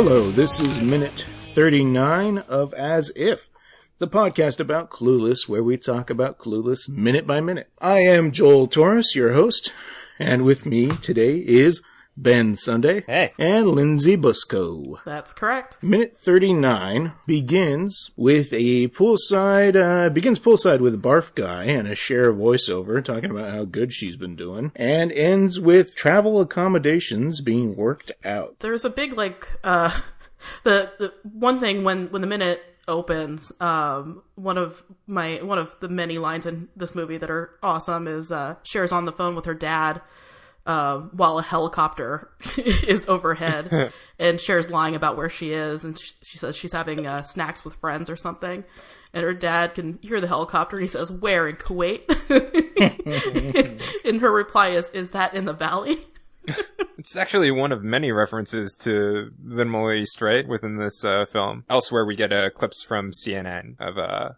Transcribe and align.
Hello, 0.00 0.30
this 0.30 0.60
is 0.60 0.80
minute 0.80 1.26
39 1.38 2.38
of 2.38 2.72
As 2.74 3.10
If, 3.16 3.50
the 3.98 4.06
podcast 4.06 4.60
about 4.60 4.90
Clueless, 4.90 5.48
where 5.48 5.64
we 5.64 5.76
talk 5.76 6.08
about 6.08 6.38
Clueless 6.38 6.88
minute 6.88 7.26
by 7.26 7.40
minute. 7.40 7.68
I 7.80 7.98
am 8.02 8.30
Joel 8.30 8.68
Torres, 8.68 9.16
your 9.16 9.32
host, 9.32 9.72
and 10.16 10.44
with 10.44 10.64
me 10.64 10.86
today 10.86 11.38
is 11.38 11.82
Ben 12.20 12.56
Sunday 12.56 13.04
Hey. 13.06 13.32
and 13.38 13.68
Lindsay 13.68 14.16
Busco. 14.16 14.98
That's 15.04 15.32
correct. 15.32 15.78
Minute 15.82 16.16
39 16.16 17.12
begins 17.26 18.10
with 18.16 18.52
a 18.52 18.88
poolside, 18.88 19.76
uh, 19.76 20.08
begins 20.10 20.40
poolside 20.40 20.80
with 20.80 20.94
a 20.94 20.98
barf 20.98 21.32
guy 21.36 21.64
and 21.64 21.86
a 21.86 21.94
Cher 21.94 22.32
voiceover 22.32 23.02
talking 23.04 23.30
about 23.30 23.50
how 23.52 23.64
good 23.64 23.92
she's 23.92 24.16
been 24.16 24.34
doing, 24.34 24.72
and 24.74 25.12
ends 25.12 25.60
with 25.60 25.94
travel 25.94 26.40
accommodations 26.40 27.40
being 27.40 27.76
worked 27.76 28.10
out. 28.24 28.56
There's 28.58 28.84
a 28.84 28.90
big 28.90 29.12
like 29.16 29.48
uh 29.62 30.00
the 30.64 30.90
the 30.98 31.14
one 31.22 31.60
thing 31.60 31.84
when 31.84 32.08
when 32.10 32.20
the 32.20 32.26
minute 32.28 32.60
opens, 32.88 33.52
um 33.60 34.22
one 34.34 34.58
of 34.58 34.82
my 35.06 35.36
one 35.36 35.58
of 35.58 35.76
the 35.78 35.88
many 35.88 36.18
lines 36.18 36.46
in 36.46 36.68
this 36.74 36.94
movie 36.96 37.16
that 37.18 37.30
are 37.30 37.50
awesome 37.62 38.08
is 38.08 38.32
uh 38.32 38.56
Cher's 38.64 38.90
on 38.92 39.04
the 39.04 39.12
phone 39.12 39.34
with 39.36 39.44
her 39.44 39.54
dad 39.54 40.00
uh, 40.68 41.00
while 41.12 41.38
a 41.38 41.42
helicopter 41.42 42.30
is 42.58 43.08
overhead, 43.08 43.90
and 44.18 44.38
Cher's 44.38 44.70
lying 44.70 44.94
about 44.94 45.16
where 45.16 45.30
she 45.30 45.52
is, 45.52 45.84
and 45.84 45.98
she, 45.98 46.12
she 46.22 46.36
says 46.36 46.54
she's 46.54 46.72
having 46.72 47.06
uh, 47.06 47.22
snacks 47.22 47.64
with 47.64 47.74
friends 47.76 48.10
or 48.10 48.16
something, 48.16 48.64
and 49.14 49.24
her 49.24 49.32
dad 49.32 49.74
can 49.74 49.98
hear 50.02 50.20
the 50.20 50.26
helicopter. 50.28 50.76
And 50.76 50.82
he 50.82 50.88
says, 50.88 51.10
"Where 51.10 51.48
in 51.48 51.56
Kuwait?" 51.56 52.04
and 54.04 54.20
her 54.20 54.30
reply 54.30 54.68
is, 54.68 54.90
"Is 54.90 55.12
that 55.12 55.32
in 55.32 55.46
the 55.46 55.54
valley?" 55.54 56.06
It's 56.98 57.16
actually 57.16 57.50
one 57.50 57.72
of 57.72 57.82
many 57.82 58.12
references 58.12 58.76
to 58.82 59.30
the 59.42 59.64
minimally 59.64 60.04
straight 60.04 60.48
within 60.48 60.76
this 60.76 61.02
uh, 61.02 61.24
film. 61.26 61.64
Elsewhere, 61.70 62.04
we 62.04 62.14
get 62.14 62.32
uh, 62.32 62.50
clips 62.50 62.82
from 62.82 63.12
CNN 63.12 63.80
of 63.80 63.96
uh, 63.96 64.32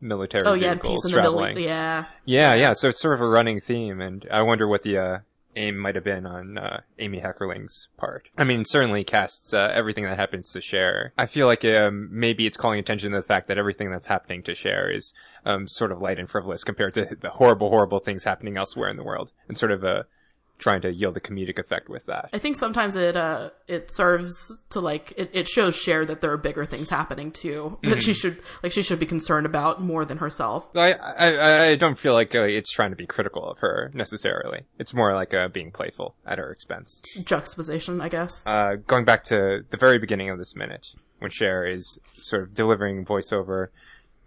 military 0.00 0.44
Oh 0.46 0.54
yeah, 0.54 0.72
and 0.72 0.82
vehicles 0.82 1.06
peace 1.06 1.12
in 1.12 1.16
the 1.16 1.22
Middle 1.22 1.38
traveling. 1.38 1.64
Yeah, 1.64 2.04
yeah, 2.24 2.54
yeah. 2.54 2.72
So 2.74 2.88
it's 2.88 3.00
sort 3.00 3.14
of 3.14 3.20
a 3.20 3.28
running 3.28 3.58
theme, 3.58 4.00
and 4.00 4.24
I 4.30 4.42
wonder 4.42 4.68
what 4.68 4.82
the 4.84 4.98
uh, 4.98 5.18
aim 5.56 5.76
might 5.78 5.94
have 5.94 6.04
been 6.04 6.26
on 6.26 6.58
uh, 6.58 6.80
Amy 6.98 7.20
Heckerling's 7.20 7.88
part. 7.96 8.28
I 8.36 8.44
mean, 8.44 8.64
certainly 8.64 9.04
casts 9.04 9.52
uh, 9.52 9.70
everything 9.72 10.04
that 10.04 10.16
happens 10.16 10.50
to 10.52 10.60
Cher. 10.60 11.12
I 11.18 11.26
feel 11.26 11.46
like 11.46 11.64
um, 11.64 12.08
maybe 12.10 12.46
it's 12.46 12.56
calling 12.56 12.78
attention 12.78 13.12
to 13.12 13.18
the 13.18 13.22
fact 13.22 13.48
that 13.48 13.58
everything 13.58 13.90
that's 13.90 14.06
happening 14.06 14.42
to 14.44 14.54
Cher 14.54 14.90
is 14.90 15.12
um, 15.44 15.66
sort 15.68 15.92
of 15.92 16.00
light 16.00 16.18
and 16.18 16.28
frivolous 16.28 16.64
compared 16.64 16.94
to 16.94 17.16
the 17.20 17.30
horrible, 17.30 17.68
horrible 17.68 17.98
things 17.98 18.24
happening 18.24 18.56
elsewhere 18.56 18.88
in 18.88 18.96
the 18.96 19.04
world, 19.04 19.32
and 19.48 19.58
sort 19.58 19.72
of 19.72 19.84
uh, 19.84 20.02
trying 20.62 20.80
to 20.80 20.92
yield 20.92 21.14
the 21.14 21.20
comedic 21.20 21.58
effect 21.58 21.88
with 21.88 22.06
that. 22.06 22.30
I 22.32 22.38
think 22.38 22.56
sometimes 22.56 22.96
it 22.96 23.16
uh 23.16 23.50
it 23.66 23.92
serves 23.92 24.56
to 24.70 24.80
like 24.80 25.12
it, 25.16 25.30
it 25.32 25.48
shows 25.48 25.76
Cher 25.76 26.06
that 26.06 26.20
there 26.20 26.30
are 26.30 26.36
bigger 26.36 26.64
things 26.64 26.88
happening 26.88 27.32
too 27.32 27.78
that 27.82 28.00
she 28.00 28.14
should 28.14 28.40
like 28.62 28.72
she 28.72 28.82
should 28.82 29.00
be 29.00 29.06
concerned 29.06 29.44
about 29.44 29.82
more 29.82 30.04
than 30.04 30.18
herself. 30.18 30.68
I, 30.76 30.92
I, 30.92 31.64
I 31.64 31.74
don't 31.74 31.98
feel 31.98 32.14
like 32.14 32.34
uh, 32.34 32.42
it's 32.42 32.70
trying 32.70 32.90
to 32.90 32.96
be 32.96 33.06
critical 33.06 33.44
of 33.44 33.58
her 33.58 33.90
necessarily. 33.92 34.62
It's 34.78 34.94
more 34.94 35.14
like 35.14 35.34
uh, 35.34 35.48
being 35.48 35.72
playful 35.72 36.14
at 36.24 36.38
her 36.38 36.50
expense. 36.50 37.02
Juxtaposition, 37.24 38.00
I 38.00 38.08
guess. 38.08 38.42
Uh, 38.46 38.76
going 38.86 39.04
back 39.04 39.24
to 39.24 39.64
the 39.68 39.76
very 39.76 39.98
beginning 39.98 40.30
of 40.30 40.38
this 40.38 40.54
minute, 40.54 40.94
when 41.18 41.30
Cher 41.30 41.64
is 41.64 41.98
sort 42.20 42.42
of 42.42 42.54
delivering 42.54 43.04
voiceover, 43.04 43.68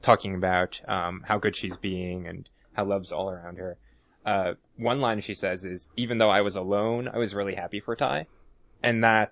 talking 0.02 0.36
about 0.36 0.82
um, 0.88 1.24
how 1.28 1.38
good 1.38 1.56
she's 1.56 1.78
being 1.78 2.28
and 2.28 2.50
how 2.74 2.84
love's 2.84 3.12
all 3.12 3.30
around 3.30 3.58
her. 3.58 3.78
Uh, 4.26 4.54
one 4.78 5.00
line 5.00 5.22
she 5.22 5.34
says 5.34 5.64
is, 5.64 5.90
"Even 5.96 6.18
though 6.18 6.30
I 6.30 6.42
was 6.42 6.56
alone, 6.56 7.08
I 7.08 7.18
was 7.18 7.36
really 7.36 7.56
happy 7.56 7.80
for 7.80 7.96
Tai," 7.96 8.28
and 8.82 9.04
that 9.04 9.32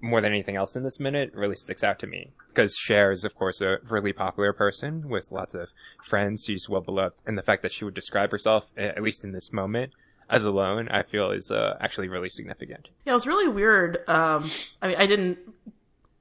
more 0.00 0.20
than 0.20 0.32
anything 0.32 0.56
else 0.56 0.76
in 0.76 0.84
this 0.84 1.00
minute 1.00 1.32
really 1.34 1.56
sticks 1.56 1.82
out 1.82 1.98
to 1.98 2.06
me 2.06 2.30
because 2.48 2.76
Cher 2.76 3.10
is 3.10 3.24
of 3.24 3.34
course 3.34 3.60
a 3.60 3.78
really 3.88 4.12
popular 4.12 4.52
person 4.52 5.08
with 5.08 5.32
lots 5.32 5.54
of 5.54 5.70
friends. 6.04 6.44
She's 6.44 6.68
well 6.68 6.80
beloved, 6.80 7.20
and 7.26 7.36
the 7.36 7.42
fact 7.42 7.62
that 7.62 7.72
she 7.72 7.84
would 7.84 7.94
describe 7.94 8.30
herself, 8.30 8.70
at 8.76 9.02
least 9.02 9.24
in 9.24 9.32
this 9.32 9.52
moment, 9.52 9.92
as 10.30 10.44
alone, 10.44 10.88
I 10.88 11.02
feel 11.02 11.30
is 11.30 11.50
uh, 11.50 11.76
actually 11.80 12.08
really 12.08 12.28
significant. 12.28 12.88
Yeah, 13.04 13.12
it 13.12 13.14
was 13.14 13.26
really 13.26 13.48
weird. 13.48 13.98
Um, 14.08 14.50
I 14.82 14.88
mean, 14.88 14.96
I 14.96 15.06
didn't 15.06 15.38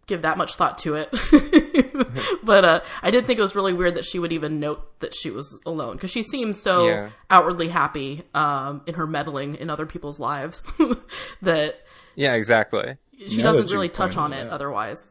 give 0.07 0.23
that 0.23 0.37
much 0.37 0.55
thought 0.55 0.77
to 0.79 0.95
it, 0.95 1.09
but 2.43 2.65
uh, 2.65 2.81
I 3.01 3.11
did 3.11 3.25
think 3.25 3.39
it 3.39 3.41
was 3.41 3.55
really 3.55 3.73
weird 3.73 3.95
that 3.95 4.05
she 4.05 4.19
would 4.19 4.31
even 4.31 4.59
note 4.59 4.99
that 4.99 5.13
she 5.13 5.29
was 5.29 5.59
alone 5.65 5.95
because 5.97 6.11
she 6.11 6.23
seems 6.23 6.59
so 6.61 6.87
Yeah. 6.87 7.09
outwardly 7.29 7.67
happy 7.67 8.23
um, 8.33 8.81
in 8.87 8.95
her 8.95 9.05
meddling 9.07 9.55
in 9.55 9.69
other 9.69 9.85
people's 9.85 10.19
lives 10.19 10.65
that 11.41 11.81
Yeah, 12.15 12.33
exactly. 12.33 12.95
she 13.27 13.37
Now 13.37 13.43
doesn't 13.51 13.71
really 13.71 13.89
touch 13.89 14.15
on 14.17 14.33
it 14.33 14.37
it 14.41 14.47
out. 14.47 14.53
otherwise. 14.53 15.07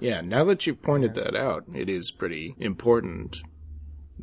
Yeah, 0.00 0.20
now 0.20 0.44
that 0.44 0.66
you've 0.66 0.80
pointed 0.82 1.14
that 1.14 1.34
out, 1.36 1.64
it 1.74 1.88
is 1.88 2.10
pretty 2.12 2.54
important, 2.58 3.36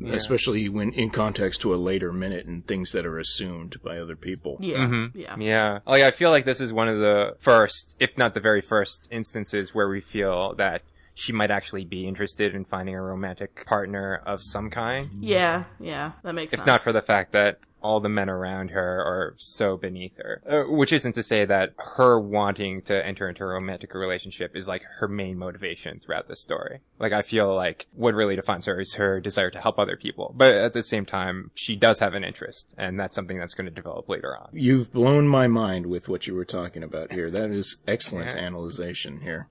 especially 0.04 0.68
when 0.68 0.92
in 0.92 1.10
context 1.10 1.60
to 1.62 1.74
a 1.74 1.76
later 1.76 2.12
minute 2.12 2.46
and 2.46 2.66
things 2.66 2.92
that 2.92 3.06
are 3.06 3.18
assumed 3.18 3.82
by 3.82 3.98
other 3.98 4.16
people. 4.16 4.56
Yeah, 4.60 4.78
mm-hmm. 4.78 5.18
yeah. 5.18 5.36
Yeah. 5.38 5.78
Like, 5.86 6.02
I 6.02 6.10
feel 6.10 6.30
like 6.30 6.44
this 6.44 6.60
is 6.60 6.72
one 6.72 6.88
of 6.88 6.98
the 6.98 7.36
first, 7.38 7.96
if 7.98 8.16
not 8.18 8.34
the 8.34 8.40
very 8.40 8.60
first 8.60 9.08
instances 9.10 9.74
where 9.74 9.88
we 9.88 10.00
feel 10.00 10.54
that 10.54 10.82
she 11.18 11.32
might 11.32 11.50
actually 11.50 11.86
be 11.86 12.06
interested 12.06 12.54
in 12.54 12.66
finding 12.66 12.94
a 12.94 13.00
romantic 13.00 13.64
partner 13.64 14.20
of 14.26 14.42
some 14.42 14.68
kind. 14.68 15.08
Yeah, 15.18 15.64
yeah, 15.80 16.12
that 16.22 16.34
makes 16.34 16.52
If 16.52 16.58
sense. 16.58 16.66
If 16.66 16.66
not 16.66 16.82
for 16.82 16.92
the 16.92 17.00
fact 17.00 17.32
that 17.32 17.58
all 17.82 18.00
the 18.00 18.08
men 18.10 18.28
around 18.28 18.70
her 18.72 19.00
are 19.00 19.34
so 19.38 19.78
beneath 19.78 20.16
her. 20.18 20.42
Uh, 20.46 20.64
which 20.70 20.92
isn't 20.92 21.14
to 21.14 21.22
say 21.22 21.46
that 21.46 21.72
her 21.78 22.20
wanting 22.20 22.82
to 22.82 23.06
enter 23.06 23.28
into 23.30 23.44
a 23.44 23.46
romantic 23.46 23.94
relationship 23.94 24.54
is 24.54 24.68
like 24.68 24.82
her 24.98 25.08
main 25.08 25.38
motivation 25.38 26.00
throughout 26.00 26.28
this 26.28 26.42
story. 26.42 26.80
Like 26.98 27.12
I 27.12 27.22
feel 27.22 27.54
like 27.54 27.86
what 27.94 28.12
really 28.14 28.36
defines 28.36 28.66
her 28.66 28.78
is 28.80 28.94
her 28.96 29.18
desire 29.20 29.50
to 29.52 29.60
help 29.60 29.78
other 29.78 29.96
people. 29.96 30.34
But 30.36 30.54
at 30.54 30.74
the 30.74 30.82
same 30.82 31.06
time, 31.06 31.50
she 31.54 31.76
does 31.76 32.00
have 32.00 32.12
an 32.14 32.24
interest 32.24 32.74
and 32.76 32.98
that's 33.00 33.14
something 33.14 33.38
that's 33.38 33.54
going 33.54 33.68
to 33.68 33.74
develop 33.74 34.08
later 34.08 34.36
on. 34.36 34.48
You've 34.52 34.92
blown 34.92 35.26
my 35.28 35.46
mind 35.46 35.86
with 35.86 36.08
what 36.10 36.26
you 36.26 36.34
were 36.34 36.44
talking 36.44 36.82
about 36.82 37.12
here. 37.12 37.30
That 37.30 37.50
is 37.50 37.82
excellent 37.86 38.34
Yeah. 38.34 38.42
analyzation 38.42 39.20
here. 39.20 39.48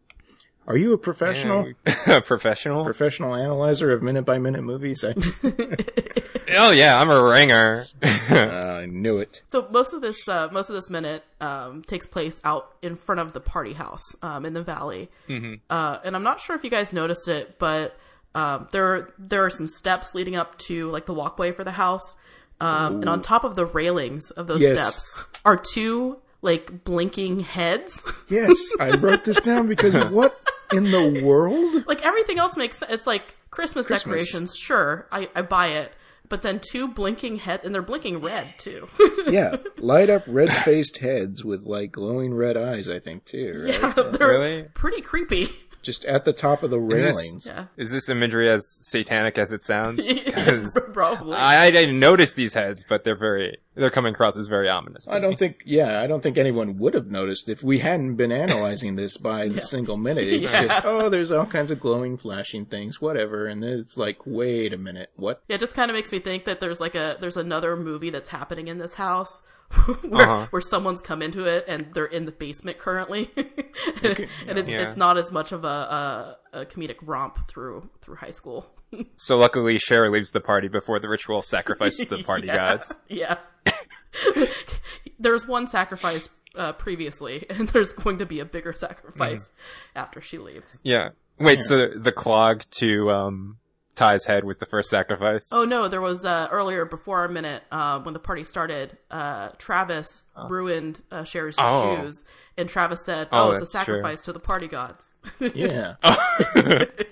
Are 0.68 0.78
you 0.78 0.94
a 0.94 0.98
professional? 0.98 1.74
Yeah, 2.08 2.20
professional? 2.26 2.84
Professional 2.84 3.36
analyzer 3.36 3.92
of 3.92 4.02
minute 4.02 4.24
by 4.24 4.40
minute 4.40 4.64
movies? 4.64 5.06
I, 5.06 5.14
oh 6.58 6.72
yeah, 6.72 7.00
I'm 7.00 7.12
a 7.12 7.24
ringer. 7.24 7.86
I 8.04 8.88
knew 8.88 9.20
it. 9.20 9.44
So 9.48 9.68
most 9.70 9.94
of 9.94 10.02
this, 10.02 10.28
uh, 10.28 10.50
most 10.52 10.70
of 10.70 10.76
this 10.76 10.90
minute 10.90 11.24
um, 11.40 11.84
takes 11.84 12.08
place 12.08 12.42
out 12.44 12.74
in 12.82 12.96
front 12.96 13.22
of 13.22 13.34
the 13.34 13.42
party 13.42 13.74
house 13.74 14.16
um, 14.24 14.44
in 14.44 14.54
the 14.54 14.64
valley, 14.64 15.10
mm-hmm. 15.30 15.56
uh, 15.70 16.00
and 16.04 16.16
I'm 16.16 16.24
not 16.24 16.42
sure 16.42 16.56
if 16.56 16.64
you 16.64 16.72
guys 16.72 16.94
noticed 16.94 17.28
it, 17.28 17.60
but 17.60 17.96
um, 18.34 18.68
there 18.72 19.14
there 19.20 19.46
are 19.46 19.52
some 19.52 19.68
steps 19.68 20.16
leading 20.16 20.36
up 20.36 20.58
to 20.60 20.90
like 20.90 21.06
the 21.06 21.14
walkway 21.14 21.52
for 21.52 21.64
the 21.64 21.72
house, 21.72 22.16
um, 22.60 23.02
and 23.02 23.10
on 23.10 23.22
top 23.22 23.44
of 23.44 23.56
the 23.56 23.66
railings 23.66 24.32
of 24.32 24.48
those 24.48 24.62
Yes. 24.62 24.80
steps 24.80 25.26
are 25.46 25.58
two 25.58 26.18
like 26.42 26.84
blinking 26.84 27.42
heads. 27.42 28.04
Yes, 28.30 28.56
I 28.80 28.92
wrote 28.92 29.24
this 29.24 29.40
down 29.42 29.68
because 29.68 29.96
what 30.08 30.40
in 30.78 30.92
the 30.92 31.24
world? 31.24 31.84
like 31.88 32.06
everything 32.06 32.40
else 32.40 32.58
makes 32.58 32.78
sense. 32.78 32.92
It's 32.92 33.08
like 33.08 33.22
Christmas, 33.52 33.88
Christmas. 33.88 34.02
decorations. 34.26 34.56
Sure, 34.56 35.08
I, 35.12 35.30
I 35.36 35.42
buy 35.42 35.68
it. 35.68 35.92
But 36.28 36.42
then 36.42 36.60
two 36.60 36.88
blinking 36.88 37.38
heads, 37.38 37.64
and 37.64 37.74
they're 37.74 37.84
blinking 37.84 38.22
red 38.22 38.56
too. 38.58 38.88
Yeah, 39.28 39.58
light 39.80 40.10
up 40.12 40.24
red 40.28 40.52
faced 40.54 40.98
heads 41.00 41.44
with 41.44 41.64
like 41.66 41.92
glowing 41.92 42.34
red 42.34 42.58
eyes, 42.58 42.88
I 42.90 43.00
think, 43.00 43.26
too, 43.26 43.64
right? 43.66 43.74
yeah, 43.82 43.94
they're 44.12 44.28
Really? 44.40 44.64
pretty 44.74 45.02
creepy. 45.02 45.50
Just 45.82 46.04
at 46.06 46.26
the 46.26 46.34
top 46.34 46.64
of 46.64 46.72
the 46.72 46.80
this- 46.80 47.04
railings. 47.06 47.46
Yeah, 47.46 47.66
Is 47.78 47.92
this 47.92 48.10
imagery 48.10 48.50
as 48.50 48.66
satanic 48.88 49.38
as 49.38 49.52
it 49.52 49.64
sounds? 49.64 50.02
'Cause 50.32 50.80
probably. 50.94 51.36
I, 51.36 51.66
I 51.66 51.72
didn't 51.72 52.00
notice 52.00 52.34
these 52.34 52.54
heads, 52.56 52.84
but 52.88 53.04
they're 53.04 53.16
very, 53.18 53.58
they're 53.76 53.90
coming 53.90 54.14
across 54.14 54.38
as 54.38 54.48
very 54.48 54.70
ominous. 54.70 55.10
I 55.10 55.20
don't 55.20 55.38
think, 55.38 55.58
yeah, 55.66 56.02
I 56.02 56.08
don't 56.08 56.22
think 56.24 56.38
anyone 56.38 56.78
would 56.80 56.94
have 56.94 57.08
noticed 57.08 57.50
if 57.50 57.64
we 57.64 57.80
hadn't 57.80 58.16
been 58.16 58.32
analyzing 58.32 58.96
this 58.96 59.18
by 59.18 59.48
the 59.50 59.62
single 59.74 59.98
minute. 59.98 60.28
It's 60.28 60.52
Yeah. 60.54 60.62
just, 60.64 60.86
oh, 60.86 61.10
there's 61.10 61.32
all 61.32 61.46
kinds 61.46 61.72
of 61.72 61.80
glowing, 61.80 62.18
flashing 62.18 62.66
things, 62.66 63.02
whatever. 63.02 63.48
And 63.48 63.64
it's 63.64 63.98
like, 63.98 64.18
wait 64.26 64.74
a 64.74 64.78
minute, 64.78 65.12
what? 65.16 65.42
Yeah, 65.48 65.56
it 65.56 65.60
just 65.60 65.76
kind 65.76 65.92
of 65.92 65.96
makes 65.96 66.12
me 66.12 66.20
think 66.20 66.46
that 66.46 66.60
there's 66.60 66.80
like 66.82 66.96
a 66.96 67.18
there's 67.20 67.38
another 67.38 67.76
movie 67.76 68.10
that's 68.10 68.30
happening 68.30 68.68
in 68.68 68.78
this 68.78 68.94
house 68.96 69.44
where 70.08 70.22
Uh-huh. 70.30 70.48
where 70.52 70.62
someone's 70.62 71.02
come 71.02 71.22
into 71.22 71.46
it 71.46 71.66
and 71.68 71.88
they're 71.94 72.06
in 72.06 72.26
the 72.26 72.32
basement 72.32 72.78
currently, 72.78 73.32
and 73.36 74.58
it's 74.58 74.72
Yeah. 74.72 74.82
it's 74.84 74.96
not 74.98 75.18
as 75.18 75.32
much 75.32 75.52
of 75.52 75.64
a, 75.64 75.68
a 75.68 76.38
a 76.62 76.66
comedic 76.66 76.98
romp 77.02 77.48
through 77.48 77.90
through 78.02 78.16
high 78.16 78.32
school. 78.32 78.66
So 79.18 79.36
luckily, 79.38 79.78
Cher 79.78 80.10
leaves 80.10 80.32
the 80.32 80.40
party 80.40 80.70
before 80.70 81.00
the 81.00 81.10
ritual 81.10 81.42
sacrifice 81.42 81.98
to 81.98 82.06
the 82.06 82.24
party 82.32 82.48
Yeah. 82.48 82.56
gods. 82.56 83.02
Yeah, 83.10 83.38
there's 85.20 85.48
one 85.48 85.68
sacrifice 85.68 86.30
uh, 86.56 86.72
previously, 86.74 87.46
and 87.50 87.68
there's 87.70 87.92
going 87.92 88.18
to 88.20 88.26
be 88.26 88.40
a 88.40 88.46
bigger 88.46 88.74
sacrifice 88.74 89.50
Mm-hmm. 89.50 89.98
after 90.00 90.22
she 90.22 90.38
leaves. 90.38 90.80
Yeah. 90.84 91.10
Wait, 91.40 91.62
so 91.62 91.88
the 91.88 92.14
clog 92.14 92.64
to 92.80 93.12
um 93.12 93.58
Tai's 93.96 94.26
head 94.26 94.44
was 94.44 94.58
the 94.58 94.66
first 94.66 94.90
sacrifice. 94.90 95.50
Oh 95.54 95.64
no, 95.66 95.88
there 95.88 96.02
was 96.02 96.26
uh, 96.26 96.48
earlier 96.52 96.84
before 96.86 97.20
our 97.20 97.28
minute 97.28 97.64
uh, 97.72 98.00
when 98.02 98.14
the 98.14 98.20
party 98.20 98.44
started. 98.44 98.98
Uh, 99.10 99.50
Travis 99.58 100.24
ruined 100.50 101.02
uh, 101.12 101.24
Cher's 101.24 101.56
Oh. 101.58 101.96
shoes, 102.04 102.26
and 102.58 102.68
Travis 102.68 103.04
said, 103.06 103.30
Oh, 103.32 103.48
"Oh, 103.48 103.52
it's 103.52 103.62
a 103.62 103.64
that's 103.64 103.72
true. 103.72 103.80
sacrifice 103.96 104.22
to 104.22 104.34
the 104.34 104.40
party 104.40 104.68
gods." 104.68 105.12
Yeah, 105.40 105.96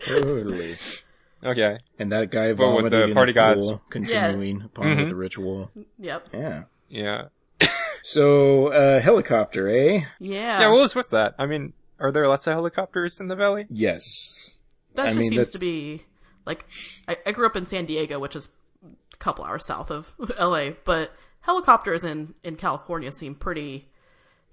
totally. 0.06 0.76
Okay. 1.44 1.78
And 2.00 2.12
that 2.12 2.32
guy 2.32 2.54
But 2.54 2.68
with 2.68 2.76
vomited 2.76 2.92
the 2.92 3.04
in 3.10 3.14
party 3.14 3.34
the 3.34 3.42
pool, 3.54 3.72
gods. 3.72 3.82
continuing 3.90 4.62
upon 4.64 4.86
Mhm. 4.86 4.98
with 4.98 5.10
the 5.10 5.16
ritual. 5.16 5.72
yep. 6.00 6.28
Yeah. 6.34 6.64
Yeah. 6.90 7.26
So, 8.06 8.68
uh, 8.68 9.00
helicopter, 9.00 9.68
eh? 9.70 10.02
Yeah. 10.20 10.60
Yeah, 10.62 10.68
what 10.72 10.82
was 10.82 10.96
with 10.96 11.10
that? 11.12 11.36
I 11.40 11.46
mean, 11.46 11.72
are 12.00 12.12
there 12.12 12.28
lots 12.28 12.46
of 12.48 12.54
helicopters 12.54 13.20
in 13.22 13.30
the 13.30 13.36
valley? 13.36 13.66
Yes. 13.70 14.56
that 14.96 15.04
I 15.04 15.08
just 15.08 15.20
mean, 15.20 15.30
seems 15.32 15.38
that's- 15.38 15.50
to 15.52 15.60
be 15.60 16.04
like 16.46 16.66
I, 17.08 17.18
I 17.26 17.32
grew 17.32 17.46
up 17.46 17.56
in 17.56 17.66
San 17.66 17.86
Diego, 17.86 18.20
which 18.20 18.36
is 18.36 18.48
a 19.14 19.18
couple 19.18 19.46
hours 19.46 19.66
south 19.66 19.92
of 19.92 20.14
LA, 20.40 20.72
but 20.86 21.12
helicopters 21.42 22.04
in 22.04 22.34
in 22.44 22.56
California 22.56 23.12
seem 23.12 23.36
pretty 23.36 23.88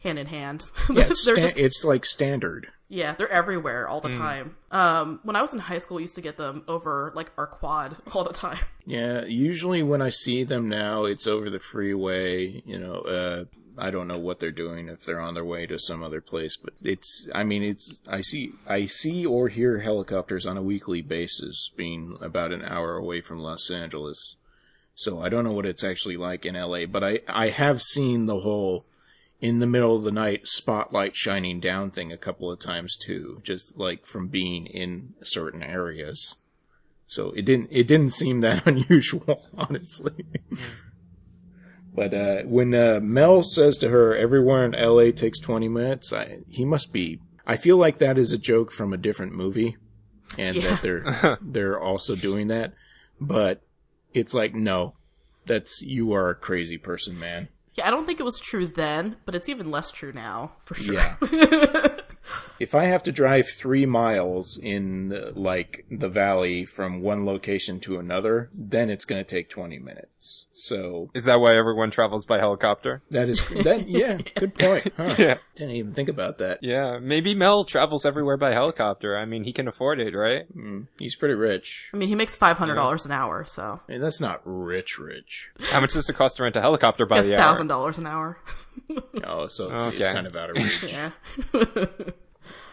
hand 0.03 0.19
in 0.19 0.27
hand. 0.27 0.63
Yeah, 0.91 1.05
it's, 1.11 1.23
sta- 1.23 1.35
just 1.37 1.59
it's 1.59 1.85
like 1.85 2.05
standard. 2.05 2.67
yeah, 2.89 3.15
they're 3.15 3.31
everywhere 3.31 3.87
all 3.89 4.01
the 4.01 4.11
time. 4.13 4.57
Um, 4.71 5.21
when 5.23 5.37
I 5.37 5.41
was 5.43 5.53
in 5.53 5.61
high 5.61 5.79
school, 5.79 5.97
we 5.97 6.03
used 6.05 6.15
to 6.17 6.21
get 6.23 6.37
them 6.37 6.65
over 6.67 7.13
like 7.15 7.31
our 7.37 7.47
quad 7.47 7.97
all 8.15 8.25
the 8.25 8.33
time. 8.33 8.59
Yeah, 8.87 9.25
usually 9.25 9.83
when 9.83 10.01
I 10.03 10.09
see 10.09 10.43
them 10.45 10.69
now, 10.69 11.05
it's 11.05 11.27
over 11.27 11.51
the 11.51 11.61
freeway. 11.61 12.63
You 12.65 12.79
know, 12.79 12.95
uh, 12.95 13.45
I 13.79 13.91
don't 13.91 14.09
know 14.09 14.19
what 14.19 14.41
they're 14.41 14.51
doing 14.51 14.89
if 14.89 15.05
they're 15.05 15.21
on 15.21 15.35
their 15.35 15.45
way 15.45 15.67
to 15.67 15.79
some 15.79 16.03
other 16.03 16.21
place, 16.21 16.57
but 16.57 16.75
it's. 16.83 17.29
I 17.35 17.45
mean, 17.45 17.63
it's. 17.63 18.01
I 18.07 18.21
see. 18.21 18.53
I 18.67 18.87
see 18.87 19.25
or 19.25 19.49
hear 19.49 19.81
helicopters 19.81 20.47
on 20.47 20.57
a 20.57 20.63
weekly 20.63 21.03
basis, 21.03 21.71
being 21.77 22.17
about 22.21 22.53
an 22.53 22.63
hour 22.63 22.97
away 22.97 23.21
from 23.21 23.41
Los 23.41 23.71
Angeles. 23.71 24.37
So 24.95 25.21
I 25.21 25.29
don't 25.29 25.45
know 25.45 25.53
what 25.53 25.67
it's 25.67 25.85
actually 25.85 26.17
like 26.17 26.45
in 26.45 26.55
LA, 26.55 26.87
but 26.87 27.03
I 27.03 27.21
I 27.29 27.49
have 27.49 27.81
seen 27.81 28.27
the 28.27 28.41
whole 28.41 28.85
in 29.41 29.59
the 29.59 29.67
middle 29.67 29.97
of 29.97 30.03
the 30.03 30.13
night 30.13 30.47
spotlight 30.47 31.17
shining 31.17 31.61
down 31.61 31.91
thing 31.91 32.13
a 32.13 32.19
couple 32.19 32.51
of 32.51 32.59
times 32.59 32.97
too, 32.97 33.41
just 33.43 33.79
like 33.79 34.05
from 34.05 34.29
being 34.29 34.67
in 34.67 35.15
certain 35.23 35.63
areas. 35.63 36.37
So 37.07 37.33
it 37.33 37.45
didn't 37.45 37.69
it 37.71 37.87
didn't 37.87 38.11
seem 38.11 38.41
that 38.43 38.67
unusual, 38.67 39.47
honestly. 39.57 40.25
Hmm. 40.51 40.57
But 41.95 42.15
uh, 42.15 42.43
when 42.43 42.75
uh, 42.75 43.01
Mel 43.03 43.43
says 43.43 43.79
to 43.79 43.89
her, 43.91 44.15
"Everywhere 44.17 44.65
in 44.65 44.75
L.A. 44.75 45.13
takes 45.13 45.39
twenty 45.39 45.69
minutes," 45.69 46.13
I, 46.13 46.39
he 46.49 46.65
must 46.65 46.93
be. 46.93 47.21
I 47.47 47.57
feel 47.57 47.77
like 47.77 47.99
that 47.99 48.19
is 48.19 48.33
a 48.33 48.39
joke 48.39 48.71
from 48.71 48.93
a 48.93 48.97
different 48.97 49.33
movie, 49.33 49.77
and 50.39 50.57
Yeah. 50.57 50.71
that 50.71 50.83
they're 50.83 51.39
they're 51.43 51.81
also 51.81 52.15
doing 52.15 52.49
that. 52.49 52.75
But 53.21 53.63
it's 54.15 54.33
like, 54.35 54.55
no, 54.55 54.95
that's 55.47 55.83
you 55.83 56.13
are 56.13 56.31
a 56.31 56.35
crazy 56.35 56.79
person, 56.79 57.19
man. 57.19 57.49
Yeah, 57.75 57.87
I 57.87 57.91
don't 57.91 58.07
think 58.07 58.19
it 58.21 58.25
was 58.25 58.41
true 58.41 58.67
then, 58.67 59.17
but 59.25 59.35
it's 59.35 59.49
even 59.49 59.71
less 59.71 59.93
true 59.93 60.13
now 60.13 60.53
for 60.65 60.75
sure. 60.75 60.95
Yeah. 60.95 61.17
if 62.59 62.75
I 62.75 62.85
have 62.87 63.03
to 63.05 63.13
drive 63.13 63.49
three 63.49 63.87
miles 63.87 64.59
in 64.59 65.33
like 65.35 65.87
the 65.91 66.09
valley 66.09 66.65
from 66.65 67.01
one 67.01 67.25
location 67.25 67.79
to 67.81 67.99
another, 67.99 68.51
then 68.53 68.91
it's 68.91 69.05
going 69.05 69.21
to 69.23 69.29
take 69.29 69.49
20 69.51 69.79
minutes. 69.79 70.20
So 70.23 71.11
Is 71.15 71.25
that 71.25 71.41
why 71.41 71.57
everyone 71.57 71.91
travels 71.91 72.27
by 72.27 72.39
helicopter? 72.39 73.01
that 73.11 73.29
is, 73.31 73.43
that, 73.65 73.89
yeah, 73.89 74.19
good 74.35 74.55
point. 74.55 74.93
Huh. 74.97 75.15
Yeah. 75.19 75.39
Didn't 75.55 75.75
even 75.77 75.95
think 75.95 76.09
about 76.11 76.39
that. 76.39 76.59
Yeah, 76.63 76.99
maybe 76.99 77.35
Mel 77.35 77.65
travels 77.65 78.05
everywhere 78.05 78.37
by 78.37 78.53
helicopter. 78.53 79.17
I 79.17 79.25
mean, 79.25 79.45
he 79.45 79.53
can 79.53 79.67
afford 79.67 79.99
it, 80.01 80.15
right? 80.15 80.45
Mm, 80.57 80.87
he's 80.99 81.17
pretty 81.17 81.35
rich. 81.35 81.91
I 81.95 81.97
mean, 81.97 82.09
he 82.11 82.15
makes 82.15 82.37
five 82.37 82.59
hundred 82.59 82.75
dollars 82.75 83.07
an 83.07 83.13
hour, 83.13 83.45
so 83.47 83.81
I 83.89 83.93
mean, 83.93 84.01
that's 84.01 84.21
not 84.21 84.43
rich, 84.45 84.99
rich. 84.99 85.51
How 85.71 85.81
much 85.81 85.95
does 85.95 86.09
it 86.09 86.15
cost 86.15 86.37
to 86.37 86.43
rent 86.43 86.57
a 86.57 86.61
helicopter 86.61 87.07
by 87.07 87.23
the 87.23 87.33
hour? 87.35 87.39
thousand 87.39 87.67
dollars 87.69 87.99
an 87.99 88.07
hour. 88.07 88.39
Oh, 89.25 89.47
so 89.47 89.71
it's, 89.73 89.97
it's 89.97 90.07
kind 90.09 90.27
of 90.27 90.35
out 90.35 90.51
of 90.51 90.57
reach. 90.57 90.83
yeah. 90.89 91.11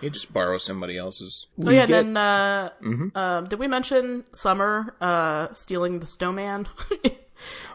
You 0.02 0.10
just 0.10 0.32
borrow 0.34 0.58
somebody 0.58 0.98
else's. 0.98 1.48
Oh 1.64 1.70
yeah, 1.70 1.86
get- 1.86 2.04
then 2.04 2.18
uh, 2.18 2.70
Mm-hmm. 2.84 3.18
um, 3.18 3.48
did 3.50 3.60
we 3.60 3.68
mention 3.68 4.24
Summer 4.32 4.96
uh, 5.02 5.54
stealing 5.54 6.00
the 6.00 6.08
snowman? 6.08 6.68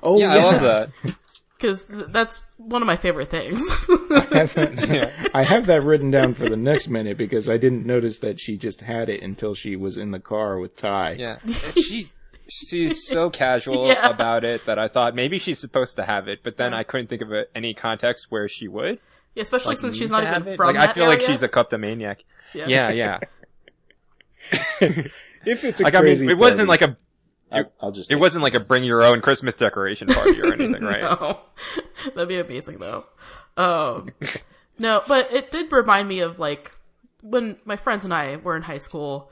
Oh, 0.03 0.19
Yeah, 0.19 0.33
I 0.35 0.37
love 0.37 0.61
that. 0.63 0.91
Because 1.63 1.85
th- 1.85 2.07
that's 2.09 2.41
one 2.57 2.83
of 2.83 2.87
my 2.89 2.97
favorite 2.97 3.31
things. 3.31 3.63
I 3.89 4.27
have 4.33 4.55
that, 4.55 5.31
I 5.33 5.45
have 5.45 5.67
that 5.67 5.85
written 5.85 6.11
down 6.11 6.35
for 6.35 6.49
the 6.49 6.57
next 6.57 6.89
minute 6.89 7.17
because 7.17 7.49
I 7.49 7.57
didn't 7.57 7.87
notice 7.87 8.19
that 8.19 8.41
she 8.41 8.57
just 8.57 8.81
had 8.81 9.09
it 9.09 9.23
until 9.23 9.55
she 9.55 9.77
was 9.77 9.97
in 9.97 10.11
the 10.11 10.19
car 10.19 10.59
with 10.59 10.75
Tai. 10.75 11.13
Yeah, 11.21 11.39
she 11.75 12.09
she's 12.49 13.07
so 13.07 13.31
casual 13.31 13.87
Yeah. 13.87 14.09
about 14.11 14.43
it 14.45 14.67
that 14.67 14.81
I 14.81 14.89
thought 14.89 15.15
maybe 15.15 15.39
she's 15.39 15.61
supposed 15.61 15.95
to 15.95 16.03
have 16.05 16.27
it, 16.27 16.41
but 16.43 16.57
then 16.57 16.75
I 16.75 16.83
couldn't 16.83 17.07
think 17.07 17.23
of 17.23 17.31
a, 17.31 17.45
any 17.57 17.75
context 17.75 18.27
where 18.31 18.49
she 18.49 18.67
would. 18.67 18.99
Yeah, 19.37 19.43
especially 19.43 19.69
Like, 19.71 19.79
since 19.79 19.97
she's 19.97 20.11
not 20.11 20.25
even 20.25 20.45
it. 20.49 20.57
from 20.57 20.67
Like 20.67 20.77
that 20.79 20.89
I 20.91 20.93
feel 20.95 21.07
like 21.07 21.21
she's 21.21 21.45
a 21.45 21.49
kleptomaniac. 21.49 22.25
Yeah. 22.55 22.67
Yeah, 22.67 22.91
yeah. 22.91 23.19
If 25.45 25.63
it's 25.65 25.79
a 25.81 25.85
like 25.85 25.95
I 25.95 26.01
crazy 26.01 26.27
mean, 26.27 26.37
it 26.37 26.39
wasn't 26.41 26.69
like 26.69 26.83
a 26.83 26.97
I'll, 27.53 27.73
I'll 27.81 27.91
just. 27.93 28.11
it 28.11 28.17
wasn't 28.17 28.43
like 28.43 28.55
a 28.55 28.61
bring 28.61 28.85
your 28.85 29.03
own 29.03 29.21
Christmas 29.21 29.57
decoration 29.57 30.09
party 30.09 30.41
or 30.41 30.53
anything, 30.53 30.83
right? 30.83 31.03
No, 31.03 31.41
that'd 32.15 32.29
be 32.29 32.39
amazing 32.39 32.79
though. 32.79 33.05
Um, 33.57 34.11
no, 34.79 35.03
but 35.07 35.33
it 35.33 35.51
did 35.51 35.71
remind 35.73 36.09
me 36.09 36.21
of 36.21 36.39
like 36.39 36.73
when 37.21 37.57
my 37.65 37.77
friends 37.77 38.05
and 38.05 38.13
I 38.15 38.37
were 38.37 38.57
in 38.57 38.63
high 38.63 38.79
school. 38.79 39.31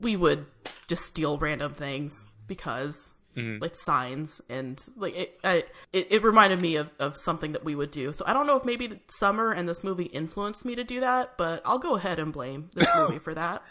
We 0.00 0.16
would 0.16 0.46
just 0.88 1.04
steal 1.04 1.36
random 1.36 1.74
things 1.74 2.24
because 2.46 3.12
like 3.34 3.74
signs 3.74 4.42
and 4.50 4.82
like 4.96 5.16
it, 5.16 5.40
I, 5.42 5.64
it. 5.92 6.08
It 6.10 6.22
reminded 6.22 6.60
me 6.60 6.76
of 6.76 6.90
of 6.98 7.16
something 7.16 7.52
that 7.52 7.64
we 7.64 7.74
would 7.74 7.90
do. 7.90 8.12
So 8.12 8.24
I 8.26 8.32
don't 8.34 8.46
know 8.46 8.56
if 8.56 8.64
maybe 8.64 9.00
Summer 9.08 9.52
and 9.52 9.68
this 9.68 9.82
movie 9.82 10.04
influenced 10.04 10.64
me 10.64 10.74
to 10.74 10.84
do 10.84 11.00
that, 11.00 11.38
but 11.38 11.62
I'll 11.64 11.78
go 11.78 11.96
ahead 11.96 12.18
and 12.18 12.32
blame 12.32 12.70
this 12.74 12.88
movie 12.96 13.18
for 13.24 13.34
that 13.34 13.62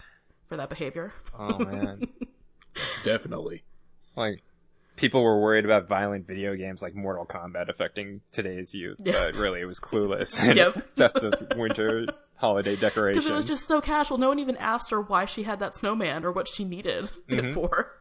for 0.48 0.58
that 0.58 0.70
behavior. 0.70 1.14
Oh 1.38 1.60
man, 1.60 2.08
definitely. 3.04 3.64
Like 4.16 4.42
people 4.96 5.24
were 5.24 5.40
worried 5.42 5.66
about 5.66 5.88
violent 5.88 6.28
video 6.28 6.56
games 6.56 6.82
like 6.82 6.94
Mortal 6.96 7.26
Kombat 7.26 7.70
affecting 7.70 8.22
today's 8.32 8.74
youth, 8.74 8.98
Yeah. 9.04 9.26
but 9.32 9.36
really 9.36 9.62
it 9.62 9.66
was 9.66 9.80
Clueless 9.80 10.40
and 10.42 10.58
Yep. 10.58 10.96
theft 10.96 11.24
of 11.24 11.58
winter 11.58 12.06
holiday 12.36 12.76
decorations. 12.78 13.26
Because 13.26 13.32
it 13.32 13.36
was 13.36 13.46
just 13.46 13.68
so 13.68 13.82
casual. 13.82 14.18
No 14.18 14.30
one 14.30 14.40
even 14.40 14.58
asked 14.58 14.92
her 14.92 15.02
why 15.02 15.26
she 15.26 15.44
had 15.44 15.60
that 15.60 15.74
snowman 15.76 16.24
or 16.26 16.32
what 16.32 16.48
she 16.48 16.64
needed 16.66 17.10
it 17.28 17.54
for. 17.54 17.92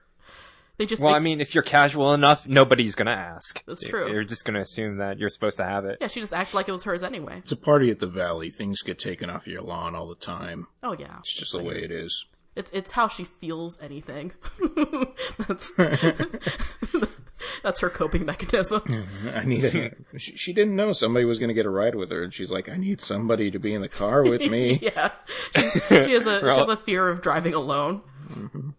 They 0.76 0.86
just 0.86 1.00
Mm-hmm. 1.00 1.04
Well, 1.04 1.12
they- 1.14 1.16
I 1.16 1.20
mean, 1.20 1.40
if 1.42 1.54
you're 1.54 1.62
casual 1.62 2.14
enough, 2.14 2.46
nobody's 2.48 2.94
gonna 2.94 3.10
ask. 3.12 3.62
That's 3.66 3.82
true. 3.82 4.06
They're 4.08 4.24
just 4.24 4.44
gonna 4.46 4.60
assume 4.60 4.96
that 4.96 5.18
you're 5.18 5.28
supposed 5.28 5.58
to 5.58 5.64
have 5.64 5.84
it. 5.84 5.98
yeah, 6.00 6.06
she 6.06 6.20
just 6.20 6.32
acted 6.32 6.54
like 6.54 6.68
it 6.68 6.72
was 6.72 6.84
hers 6.84 7.02
anyway. 7.02 7.36
It's 7.38 7.52
a 7.52 7.56
party 7.56 7.90
at 7.90 7.98
the 7.98 8.06
valley. 8.06 8.50
Things 8.50 8.80
get 8.82 8.98
taken 8.98 9.28
off 9.30 9.46
your 9.46 9.60
lawn 9.62 9.94
all 9.94 10.08
the 10.08 10.14
time. 10.14 10.66
Oh 10.82 10.96
yeah, 10.98 11.18
It's 11.20 11.34
just 11.38 11.52
the 11.52 11.62
way 11.62 11.82
it 11.82 11.90
is. 11.90 12.24
It's 12.60 12.70
it's 12.72 12.90
how 12.92 13.08
she 13.08 13.24
feels 13.24 13.80
anything. 13.80 14.32
that's 15.48 15.72
that's 17.62 17.80
her 17.80 17.90
coping 17.90 18.24
mechanism. 18.26 19.06
I 19.34 19.44
need 19.44 19.64
a. 19.64 20.18
she, 20.18 20.36
she 20.36 20.52
didn't 20.52 20.76
know 20.76 20.92
somebody 20.92 21.24
was 21.24 21.38
going 21.38 21.48
to 21.48 21.54
get 21.54 21.66
a 21.66 21.70
ride 21.70 21.94
with 21.94 22.10
her, 22.10 22.22
and 22.22 22.32
she's 22.32 22.52
like, 22.52 22.68
"I 22.68 22.76
need 22.76 23.00
somebody 23.00 23.50
to 23.50 23.58
be 23.58 23.72
in 23.72 23.80
the 23.80 23.88
car 23.88 24.22
with 24.22 24.42
me." 24.42 24.78
yeah, 24.82 25.10
She's, 25.56 25.72
she 25.72 26.12
has 26.12 26.26
a 26.26 26.40
she 26.40 26.46
has 26.46 26.68
a 26.68 26.76
fear 26.76 27.08
of 27.08 27.22
driving 27.22 27.54
alone. 27.54 28.02
Mm-hmm. 28.30 28.70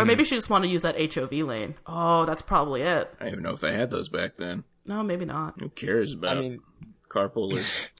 Or 0.00 0.04
maybe 0.04 0.24
she 0.24 0.34
just 0.34 0.50
wanted 0.50 0.68
to 0.68 0.72
use 0.72 0.82
that 0.82 1.14
HOV 1.14 1.32
lane. 1.32 1.74
Oh, 1.86 2.24
that's 2.24 2.42
probably 2.42 2.82
it. 2.82 3.14
I 3.20 3.24
don't 3.24 3.32
even 3.32 3.44
know 3.44 3.50
if 3.50 3.60
they 3.60 3.72
had 3.72 3.90
those 3.90 4.08
back 4.08 4.36
then. 4.38 4.64
No, 4.86 5.02
maybe 5.02 5.24
not. 5.24 5.60
Who 5.60 5.68
cares 5.68 6.14
about 6.14 6.38
I 6.38 6.40
mean, 6.40 6.60
carpoolers? 7.08 7.90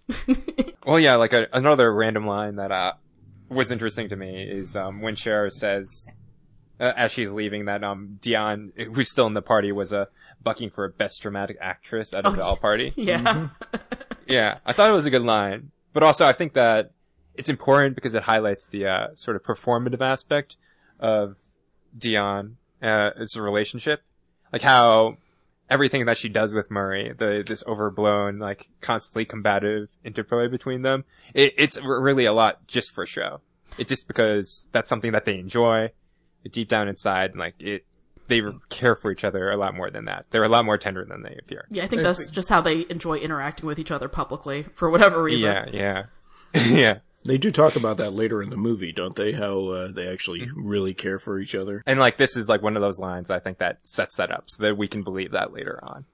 well, 0.85 0.99
yeah, 0.99 1.15
like 1.15 1.33
a, 1.33 1.47
another 1.53 1.95
random 1.95 2.27
line 2.27 2.57
that 2.57 2.73
uh, 2.73 2.95
was 3.55 3.71
interesting 3.71 4.09
to 4.11 4.17
me 4.17 4.43
is 4.43 4.77
um, 4.77 5.01
when 5.01 5.15
Cher 5.17 5.49
says, 5.51 6.11
uh, 6.81 6.93
as 6.97 7.13
she's 7.13 7.33
leaving, 7.33 7.65
that 7.67 7.83
um, 7.85 8.19
Dionne, 8.21 8.73
who's 8.95 9.11
still 9.11 9.27
in 9.27 9.35
the 9.35 9.43
party, 9.43 9.73
was 9.73 9.93
uh, 9.93 10.07
bucking 10.43 10.71
for 10.71 10.85
a 10.85 10.89
best 10.91 11.23
dramatic 11.23 11.57
actress 11.61 12.13
at 12.15 12.25
a 12.25 12.29
Oh, 12.29 12.37
doll 12.37 12.57
party. 12.57 12.93
Yeah, 12.97 13.49
Yeah, 14.27 14.59
I 14.65 14.73
thought 14.73 14.91
it 14.91 14.95
was 14.95 15.07
a 15.07 15.11
good 15.11 15.23
line, 15.23 15.71
but 15.93 16.03
also 16.03 16.27
I 16.27 16.33
think 16.33 16.55
that 16.55 16.93
it's 17.35 17.49
important 17.49 17.95
because 17.95 18.15
it 18.15 18.23
highlights 18.23 18.69
the 18.69 18.87
uh, 18.87 19.07
sort 19.15 19.37
of 19.37 19.43
performative 19.43 20.01
aspect 20.01 20.57
of 21.01 21.37
Dionne 21.97 22.55
uh, 22.83 23.11
as 23.19 23.37
a 23.37 23.43
relationship, 23.43 24.03
like 24.53 24.63
how 24.63 25.17
everything 25.71 26.07
that 26.07 26.19
she 26.19 26.29
does 26.29 26.55
with 26.55 26.71
Murray, 26.71 27.13
the 27.17 27.43
this 27.47 27.65
overblown, 27.67 28.39
like 28.39 28.69
constantly 28.81 29.25
combative 29.25 29.89
interplay 30.05 30.49
between 30.49 30.83
them, 30.83 31.05
it, 31.33 31.55
it's 31.57 31.81
really 31.83 32.25
a 32.25 32.33
lot 32.33 32.67
just 32.67 32.93
for 32.93 33.07
show. 33.07 33.41
It's 33.79 33.89
just 33.89 34.07
because 34.07 34.69
that's 34.73 34.89
something 34.89 35.13
that 35.13 35.25
they 35.25 35.39
enjoy 35.39 35.91
deep 36.51 36.69
down 36.69 36.89
inside, 36.89 37.37
like 37.37 37.55
it. 37.61 37.85
They 38.27 38.41
care 38.71 38.97
for 38.97 39.13
each 39.13 39.23
other 39.23 39.51
a 39.51 39.57
lot 39.59 39.75
more 39.75 39.91
than 39.91 40.07
that. 40.07 40.25
They're 40.31 40.45
a 40.45 40.49
lot 40.49 40.65
more 40.65 40.79
tender 40.79 41.05
than 41.05 41.23
they 41.23 41.37
appear. 41.39 41.67
yeah. 41.71 41.85
I 41.85 41.89
think 41.89 42.01
that's 42.01 42.31
just 42.31 42.49
how 42.49 42.63
they 42.63 42.87
enjoy 42.89 43.19
interacting 43.19 43.67
with 43.67 43.79
each 43.79 43.91
other 43.91 44.09
publicly 44.09 44.63
for 44.75 44.89
whatever 44.89 45.23
reason. 45.23 45.51
Yeah, 45.75 46.07
yeah, 46.55 46.65
yeah. 46.75 46.99
They 47.25 47.39
do 47.39 47.51
talk 47.51 47.77
about 47.77 47.97
that 47.97 48.13
later 48.13 48.43
in 48.43 48.51
the 48.51 48.57
movie, 48.57 48.93
don't 48.93 49.17
they? 49.17 49.33
How 49.33 49.69
uh, 49.69 49.93
they 49.93 50.09
actually 50.09 50.49
really 50.55 50.93
care 50.93 51.19
for 51.19 51.39
each 51.39 51.55
other. 51.55 51.83
And 51.87 51.99
like 51.99 52.19
this 52.19 52.37
is 52.37 52.49
like 52.49 52.63
one 52.63 52.77
of 52.77 52.83
those 52.83 53.01
lines 53.01 53.31
I 53.31 53.39
think 53.39 53.59
that 53.59 53.79
sets 53.83 54.17
that 54.17 54.31
up 54.31 54.45
so 54.49 54.63
that 54.63 54.77
we 54.77 54.89
can 54.89 55.03
believe 55.03 55.33
that 55.33 55.53
later 55.53 55.81
on. 55.83 56.05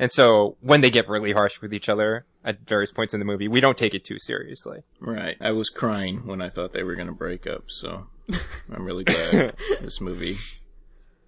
And 0.00 0.10
so 0.10 0.56
when 0.60 0.80
they 0.80 0.90
get 0.90 1.08
really 1.08 1.32
harsh 1.32 1.60
with 1.60 1.74
each 1.74 1.88
other 1.88 2.24
at 2.42 2.66
various 2.66 2.90
points 2.90 3.12
in 3.12 3.20
the 3.20 3.26
movie, 3.26 3.48
we 3.48 3.60
don't 3.60 3.76
take 3.76 3.94
it 3.94 4.04
too 4.04 4.18
seriously. 4.18 4.80
Right. 4.98 5.36
I 5.40 5.52
was 5.52 5.68
crying 5.68 6.26
when 6.26 6.40
I 6.40 6.48
thought 6.48 6.72
they 6.72 6.82
were 6.82 6.94
going 6.94 7.06
to 7.06 7.12
break 7.12 7.46
up, 7.46 7.64
so 7.70 8.06
I'm 8.72 8.84
really 8.84 9.04
glad 9.04 9.54
this 9.82 10.00
movie 10.00 10.38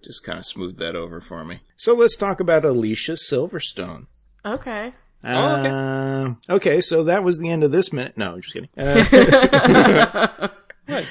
just 0.03 0.23
kind 0.23 0.39
of 0.39 0.45
smoothed 0.45 0.79
that 0.79 0.95
over 0.95 1.21
for 1.21 1.45
me. 1.45 1.61
So 1.77 1.93
let's 1.93 2.17
talk 2.17 2.39
about 2.39 2.65
Alicia 2.65 3.13
Silverstone. 3.13 4.07
Okay. 4.43 4.93
Oh, 5.23 5.55
okay. 5.59 5.69
Um, 5.69 6.39
okay, 6.49 6.81
so 6.81 7.03
that 7.05 7.23
was 7.23 7.37
the 7.39 7.49
end 7.49 7.63
of 7.63 7.71
this 7.71 7.93
minute. 7.93 8.17
No, 8.17 8.39
just 8.39 8.53
kidding. 8.53 8.69
Uh, 8.77 10.47
Right. 10.87 11.05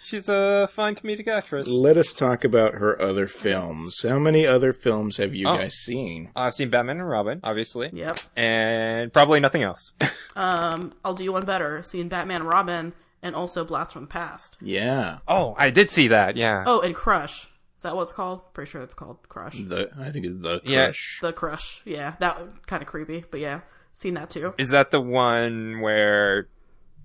She's 0.00 0.28
a 0.28 0.68
fine 0.72 0.94
comedic 0.94 1.26
actress. 1.26 1.66
let 1.66 1.96
us 1.96 2.12
talk 2.12 2.44
about 2.44 2.74
her 2.74 3.00
other 3.02 3.26
films. 3.26 4.04
How 4.08 4.20
many 4.20 4.46
other 4.46 4.72
films 4.72 5.16
have 5.16 5.34
you 5.34 5.48
Oh. 5.48 5.56
guys 5.56 5.74
seen? 5.74 6.30
I've 6.36 6.54
seen 6.54 6.70
Batman 6.70 7.00
and 7.00 7.08
Robin, 7.08 7.40
obviously. 7.42 7.90
Yep. 7.92 8.18
And 8.36 9.12
probably 9.12 9.40
nothing 9.40 9.62
else. 9.64 9.94
Um, 10.38 10.92
I'll 11.02 11.14
do 11.14 11.24
you 11.24 11.32
one 11.32 11.46
better. 11.46 11.82
Seen 11.82 12.08
Batman 12.08 12.42
and 12.42 12.48
Robin 12.52 12.92
and 13.22 13.34
also 13.34 13.64
Blast 13.64 13.94
from 13.94 14.02
the 14.02 14.06
Past. 14.08 14.58
Yeah, 14.60 15.20
oh, 15.26 15.54
I 15.58 15.70
did 15.70 15.88
see 15.88 16.08
that, 16.08 16.36
yeah. 16.36 16.62
Oh, 16.66 16.80
and 16.82 16.94
Crush. 16.94 17.48
Is 17.76 17.82
that 17.82 17.94
what 17.94 18.02
it's 18.02 18.12
called? 18.12 18.54
Pretty 18.54 18.70
sure 18.70 18.80
it's 18.82 18.94
called 18.94 19.18
Crush. 19.28 19.58
the 19.58 19.90
I 19.98 20.10
think 20.10 20.26
it's 20.26 20.40
the 20.40 20.60
Yeah. 20.64 20.86
Crush. 20.86 21.18
The 21.22 21.32
Crush. 21.32 21.82
Yeah, 21.84 22.14
that 22.20 22.38
kind 22.66 22.82
of 22.82 22.88
creepy, 22.88 23.24
but 23.30 23.40
yeah, 23.40 23.60
seen 23.92 24.14
that 24.14 24.30
too. 24.30 24.54
Is 24.58 24.70
that 24.70 24.90
the 24.90 25.00
one 25.00 25.80
where 25.80 26.48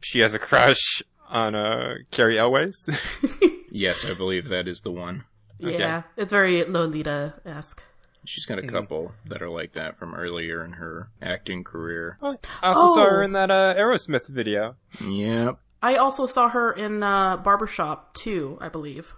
she 0.01 0.19
has 0.19 0.33
a 0.33 0.39
crush 0.39 1.03
on 1.29 1.55
uh, 1.55 1.95
Cary 2.11 2.37
Elwes? 2.39 2.89
Yes, 3.73 4.03
I 4.03 4.13
believe 4.13 4.49
that 4.49 4.67
is 4.67 4.81
the 4.81 4.91
one. 4.91 5.23
Yeah, 5.57 6.03
it's 6.17 6.33
very 6.33 6.65
Lolita 6.65 7.35
esque. 7.45 7.81
She's 8.25 8.45
got 8.45 8.59
a 8.59 8.67
couple 8.67 9.13
that 9.27 9.41
are 9.41 9.49
like 9.49 9.71
that 9.73 9.95
from 9.95 10.13
earlier 10.13 10.61
in 10.65 10.73
her 10.73 11.09
acting 11.21 11.63
career. 11.63 12.17
I 12.21 12.35
also 12.61 12.93
saw 12.95 13.05
her 13.05 13.21
Oh. 13.21 13.25
in 13.25 13.31
that 13.31 13.49
uh, 13.49 13.73
Aerosmith 13.77 14.27
video. 14.27 14.75
Yep. 15.07 15.57
I 15.81 15.95
also 15.95 16.27
saw 16.27 16.49
her 16.49 16.73
in 16.73 17.01
uh, 17.01 17.37
Barbershop 17.37 18.13
too, 18.13 18.57
I 18.59 18.67
believe. 18.67 19.15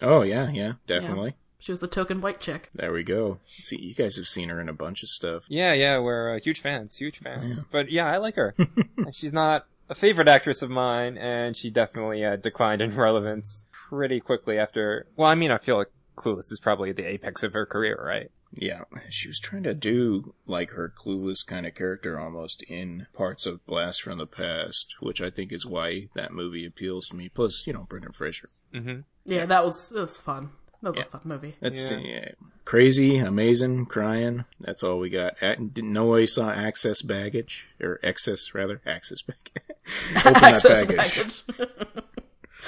Oh 0.00 0.22
yeah, 0.22 0.50
yeah, 0.50 0.74
definitely. 0.86 1.34
She 1.60 1.72
was 1.72 1.80
the 1.80 1.88
token 1.88 2.20
white 2.20 2.40
chick. 2.40 2.70
There 2.74 2.92
we 2.92 3.02
go. 3.02 3.38
See, 3.48 3.80
you 3.80 3.94
guys 3.94 4.16
have 4.16 4.28
seen 4.28 4.48
her 4.48 4.60
in 4.60 4.68
a 4.68 4.72
bunch 4.72 5.02
of 5.02 5.08
stuff. 5.08 5.44
Yeah, 5.48 5.72
yeah, 5.72 5.98
we're 5.98 6.36
uh, 6.36 6.38
huge 6.40 6.60
fans, 6.60 6.96
huge 6.96 7.18
fans. 7.18 7.64
But 7.70 7.90
yeah, 7.90 8.06
I 8.06 8.18
like 8.18 8.36
her. 8.36 8.54
She's 9.12 9.32
not 9.32 9.66
a 9.88 9.94
favorite 9.94 10.28
actress 10.28 10.62
of 10.62 10.70
mine, 10.70 11.18
and 11.18 11.56
she 11.56 11.70
definitely 11.70 12.24
uh, 12.24 12.36
declined 12.36 12.80
in 12.80 12.94
relevance 12.96 13.66
pretty 13.72 14.20
quickly 14.20 14.56
after. 14.56 15.06
Well, 15.16 15.28
I 15.28 15.34
mean, 15.34 15.50
I 15.50 15.58
feel 15.58 15.78
like 15.78 15.90
Clueless 16.18 16.50
is 16.52 16.60
probably 16.60 16.92
the 16.92 17.06
apex 17.06 17.42
of 17.42 17.52
her 17.52 17.64
career, 17.66 18.00
right? 18.04 18.30
Yeah, 18.54 18.84
she 19.10 19.28
was 19.28 19.38
trying 19.38 19.64
to 19.64 19.74
do 19.74 20.34
like 20.46 20.70
her 20.70 20.90
clueless 20.98 21.46
kind 21.46 21.66
of 21.66 21.74
character 21.74 22.18
almost 22.18 22.62
in 22.62 23.06
parts 23.12 23.44
of 23.46 23.64
Blast 23.66 24.00
from 24.02 24.16
the 24.18 24.26
Past, 24.26 24.94
which 25.00 25.20
I 25.20 25.28
think 25.30 25.52
is 25.52 25.66
why 25.66 26.08
that 26.14 26.32
movie 26.32 26.64
appeals 26.64 27.08
to 27.08 27.16
me. 27.16 27.28
Plus, 27.28 27.66
you 27.66 27.72
know, 27.74 27.86
Brendan 27.88 28.12
Fraser. 28.12 28.48
Mm-hmm. 28.74 29.00
Yeah, 29.26 29.44
that 29.46 29.64
was 29.64 29.92
it 29.94 30.00
was 30.00 30.18
fun. 30.18 30.50
That 30.82 30.90
was 30.90 30.98
Yeah. 30.98 31.04
a 31.04 31.10
fun 31.10 31.20
movie. 31.24 31.56
That's 31.60 31.90
Yeah. 31.90 31.98
yeah, 31.98 32.28
crazy, 32.64 33.18
amazing, 33.18 33.84
crying. 33.86 34.44
That's 34.60 34.82
all 34.82 34.98
we 34.98 35.10
got. 35.10 35.34
A- 35.42 35.56
didn't 35.56 35.96
I 35.98 36.24
saw 36.24 36.50
access 36.50 37.02
baggage 37.02 37.66
or 37.82 38.00
excess 38.02 38.54
rather 38.54 38.80
access 38.86 39.20
baggage. 39.20 39.74
Open 40.16 40.32
that 40.34 40.42
Access 40.42 40.84
baggage. 40.86 41.44
baggage. 41.46 41.70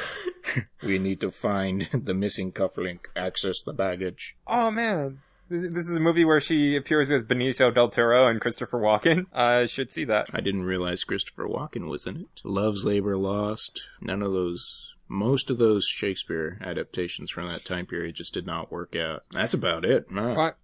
We 0.83 0.99
need 0.99 1.21
to 1.21 1.31
find 1.31 1.89
the 1.93 2.15
missing 2.15 2.53
cufflink. 2.53 3.01
Access 3.15 3.63
the 3.63 3.73
baggage. 3.73 4.37
Oh 4.47 4.71
man, 4.71 5.21
this 5.49 5.89
is 5.89 5.95
a 5.95 6.01
movie 6.01 6.25
where 6.25 6.41
she 6.41 6.77
appears 6.77 7.09
with 7.09 7.29
Benicio 7.29 7.73
del 7.73 7.89
Toro 7.89 8.27
and 8.27 8.41
Christopher 8.41 8.79
Walken. 8.79 9.27
I 9.33 9.67
should 9.67 9.91
see 9.91 10.05
that. 10.05 10.29
I 10.33 10.41
didn't 10.41 10.63
realize 10.63 11.05
Christopher 11.05 11.47
Walken 11.47 11.89
was 11.89 12.07
in 12.07 12.17
it. 12.17 12.41
Love's 12.45 12.85
Labor 12.85 13.17
Lost. 13.17 13.89
None 14.01 14.23
of 14.23 14.33
those. 14.33 14.95
Most 15.09 15.51
of 15.51 15.59
those 15.59 15.87
Shakespeare 15.87 16.57
adaptations 16.61 17.33
from 17.33 17.49
that 17.49 17.65
time 17.65 17.85
period 17.85 18.15
just 18.15 18.33
did 18.33 18.47
not 18.47 18.71
work 18.71 18.95
out. 18.95 19.25
That's 19.33 19.55
about 19.55 19.85
it. 19.85 20.07
Huh. 20.13 20.35
What? 20.35 20.59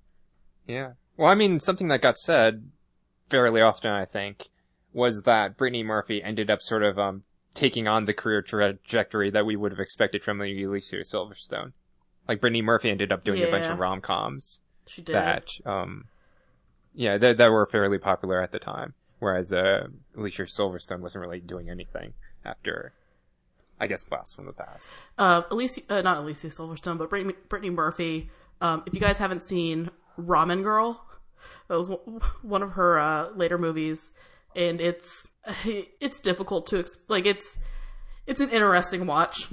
Yeah. 0.68 0.92
Well, 1.16 1.28
I 1.28 1.34
mean, 1.34 1.58
something 1.58 1.88
that 1.88 2.00
got 2.00 2.16
said 2.16 2.70
fairly 3.28 3.60
often, 3.60 3.90
I 3.90 4.04
think, 4.04 4.50
was 4.92 5.22
that 5.22 5.56
Brittany 5.56 5.82
Murphy 5.82 6.22
ended 6.22 6.48
up 6.48 6.62
sort 6.62 6.84
of 6.84 6.96
um 6.96 7.24
taking 7.56 7.88
on 7.88 8.04
the 8.04 8.14
career 8.14 8.42
trajectory 8.42 9.30
that 9.30 9.44
we 9.46 9.56
would 9.56 9.72
have 9.72 9.80
expected 9.80 10.22
from 10.22 10.40
Alicia 10.40 10.96
Silverstone. 11.02 11.72
Like 12.28 12.40
Brittany 12.40 12.62
Murphy 12.62 12.90
ended 12.90 13.10
up 13.10 13.25
doing 13.25 13.42
a 13.42 13.50
bunch 13.50 13.66
of 13.66 13.78
rom 13.78 14.00
coms 14.00 14.60
she 14.86 15.02
did. 15.02 15.14
that, 15.14 15.58
um, 15.64 16.04
yeah, 16.94 17.18
that 17.18 17.36
that 17.38 17.50
were 17.50 17.66
fairly 17.66 17.98
popular 17.98 18.40
at 18.40 18.52
the 18.52 18.58
time. 18.58 18.94
Whereas 19.18 19.52
uh, 19.52 19.88
Alicia 20.16 20.42
Silverstone 20.42 21.00
wasn't 21.00 21.22
really 21.22 21.40
doing 21.40 21.70
anything 21.70 22.12
after, 22.44 22.92
I 23.80 23.86
guess, 23.86 24.04
Blast 24.04 24.36
from 24.36 24.46
the 24.46 24.52
Past. 24.52 24.90
Uh, 25.16 25.42
Alicia, 25.50 25.80
uh, 25.88 26.02
not 26.02 26.18
Alicia 26.18 26.48
Silverstone, 26.48 26.98
but 26.98 27.08
Brittany, 27.10 27.34
Brittany 27.48 27.70
Murphy. 27.70 28.30
Um, 28.60 28.82
if 28.86 28.92
you 28.94 29.00
guys 29.00 29.18
haven't 29.18 29.40
seen 29.40 29.90
Ramen 30.18 30.62
Girl, 30.62 31.02
that 31.68 31.76
was 31.78 31.88
one- 31.88 32.20
one 32.42 32.62
of 32.62 32.72
her 32.72 32.98
uh, 32.98 33.30
later 33.30 33.56
movies, 33.58 34.10
and 34.56 34.80
it's 34.80 35.26
it's 35.64 36.20
difficult 36.20 36.66
to 36.68 36.84
like 37.08 37.26
it's 37.26 37.58
it's 38.26 38.40
an 38.40 38.50
interesting 38.50 39.06
watch. 39.06 39.48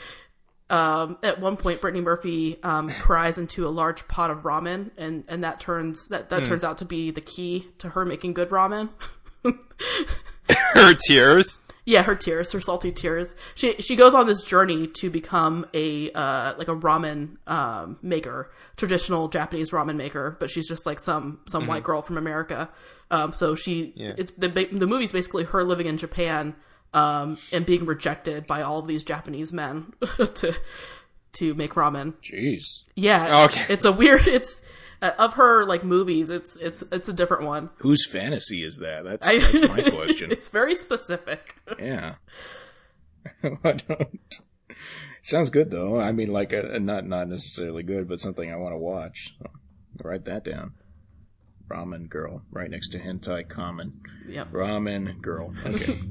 um, 0.70 1.18
at 1.22 1.40
one 1.40 1.56
point, 1.56 1.80
Brittany 1.80 2.02
Murphy 2.02 2.60
um, 2.62 2.88
cries 2.90 3.38
into 3.38 3.66
a 3.66 3.70
large 3.70 4.06
pot 4.08 4.30
of 4.30 4.38
ramen, 4.38 4.90
and 4.96 5.24
and 5.28 5.44
that 5.44 5.60
turns 5.60 6.08
that 6.08 6.30
that 6.30 6.44
turns 6.44 6.64
out 6.64 6.78
to 6.78 6.84
be 6.84 7.10
the 7.10 7.20
key 7.20 7.68
to 7.78 7.90
her 7.90 8.04
making 8.04 8.34
good 8.34 8.50
ramen. 8.50 8.88
Her 10.74 10.94
tears. 10.94 11.64
Yeah, 11.84 12.02
her 12.02 12.14
tears, 12.14 12.52
her 12.52 12.60
salty 12.60 12.92
tears. 12.92 13.34
She 13.54 13.74
she 13.80 13.96
goes 13.96 14.14
on 14.14 14.26
this 14.26 14.42
journey 14.42 14.86
to 14.98 15.10
become 15.10 15.66
a 15.74 16.10
uh 16.12 16.54
like 16.56 16.68
a 16.68 16.76
ramen 16.76 17.36
um 17.46 17.98
maker, 18.02 18.50
traditional 18.76 19.28
Japanese 19.28 19.70
ramen 19.70 19.96
maker, 19.96 20.36
but 20.38 20.50
she's 20.50 20.68
just 20.68 20.86
like 20.86 21.00
some 21.00 21.40
some 21.48 21.66
white 21.66 21.82
girl 21.82 22.02
from 22.02 22.18
America. 22.18 22.68
Um 23.10 23.32
so 23.32 23.54
she 23.54 23.92
Yeah. 23.96 24.14
it's 24.16 24.30
the 24.32 24.48
the 24.48 24.86
movie's 24.86 25.12
basically 25.12 25.44
her 25.44 25.64
living 25.64 25.86
in 25.86 25.96
Japan 25.96 26.54
um 26.94 27.38
and 27.52 27.64
being 27.66 27.84
rejected 27.86 28.46
by 28.46 28.62
all 28.62 28.78
of 28.80 28.86
these 28.86 29.04
Japanese 29.04 29.52
men 29.52 29.92
to 30.34 30.54
to 31.34 31.54
make 31.54 31.74
ramen. 31.74 32.14
Jeez. 32.22 32.84
Yeah. 32.96 33.44
Okay. 33.44 33.72
It's 33.72 33.84
a 33.84 33.92
weird 33.92 34.26
it's 34.26 34.62
uh, 35.02 35.12
of 35.18 35.34
her 35.34 35.64
like 35.64 35.82
movies, 35.82 36.28
it's 36.28 36.56
it's 36.56 36.82
it's 36.92 37.08
a 37.08 37.12
different 37.12 37.44
one. 37.44 37.70
Whose 37.78 38.06
fantasy 38.06 38.62
is 38.64 38.76
that? 38.82 39.04
That's, 39.04 39.26
I- 39.28 39.38
that's 39.38 39.68
my 39.68 39.90
question. 39.96 40.30
it's 40.30 40.48
very 40.48 40.74
specific. 40.74 41.54
yeah. 41.78 42.16
I 43.64 43.72
don't. 43.72 44.40
Sounds 45.22 45.50
good 45.50 45.70
though. 45.70 45.98
I 46.00 46.12
mean, 46.12 46.32
like, 46.32 46.52
a, 46.52 46.78
not 46.80 47.06
not 47.06 47.28
necessarily 47.28 47.82
good, 47.82 48.08
but 48.08 48.20
something 48.20 48.50
I 48.52 48.56
want 48.56 48.72
to 48.72 48.78
watch. 48.78 49.34
So, 49.38 49.50
write 50.02 50.24
that 50.26 50.44
down. 50.44 50.72
Ramen 51.70 52.08
girl, 52.08 52.42
right 52.50 52.70
next 52.70 52.88
to 52.90 52.98
hentai 52.98 53.48
common. 53.48 54.00
Yep. 54.28 54.52
Ramen 54.52 55.20
girl. 55.20 55.54
Okay. 55.64 55.98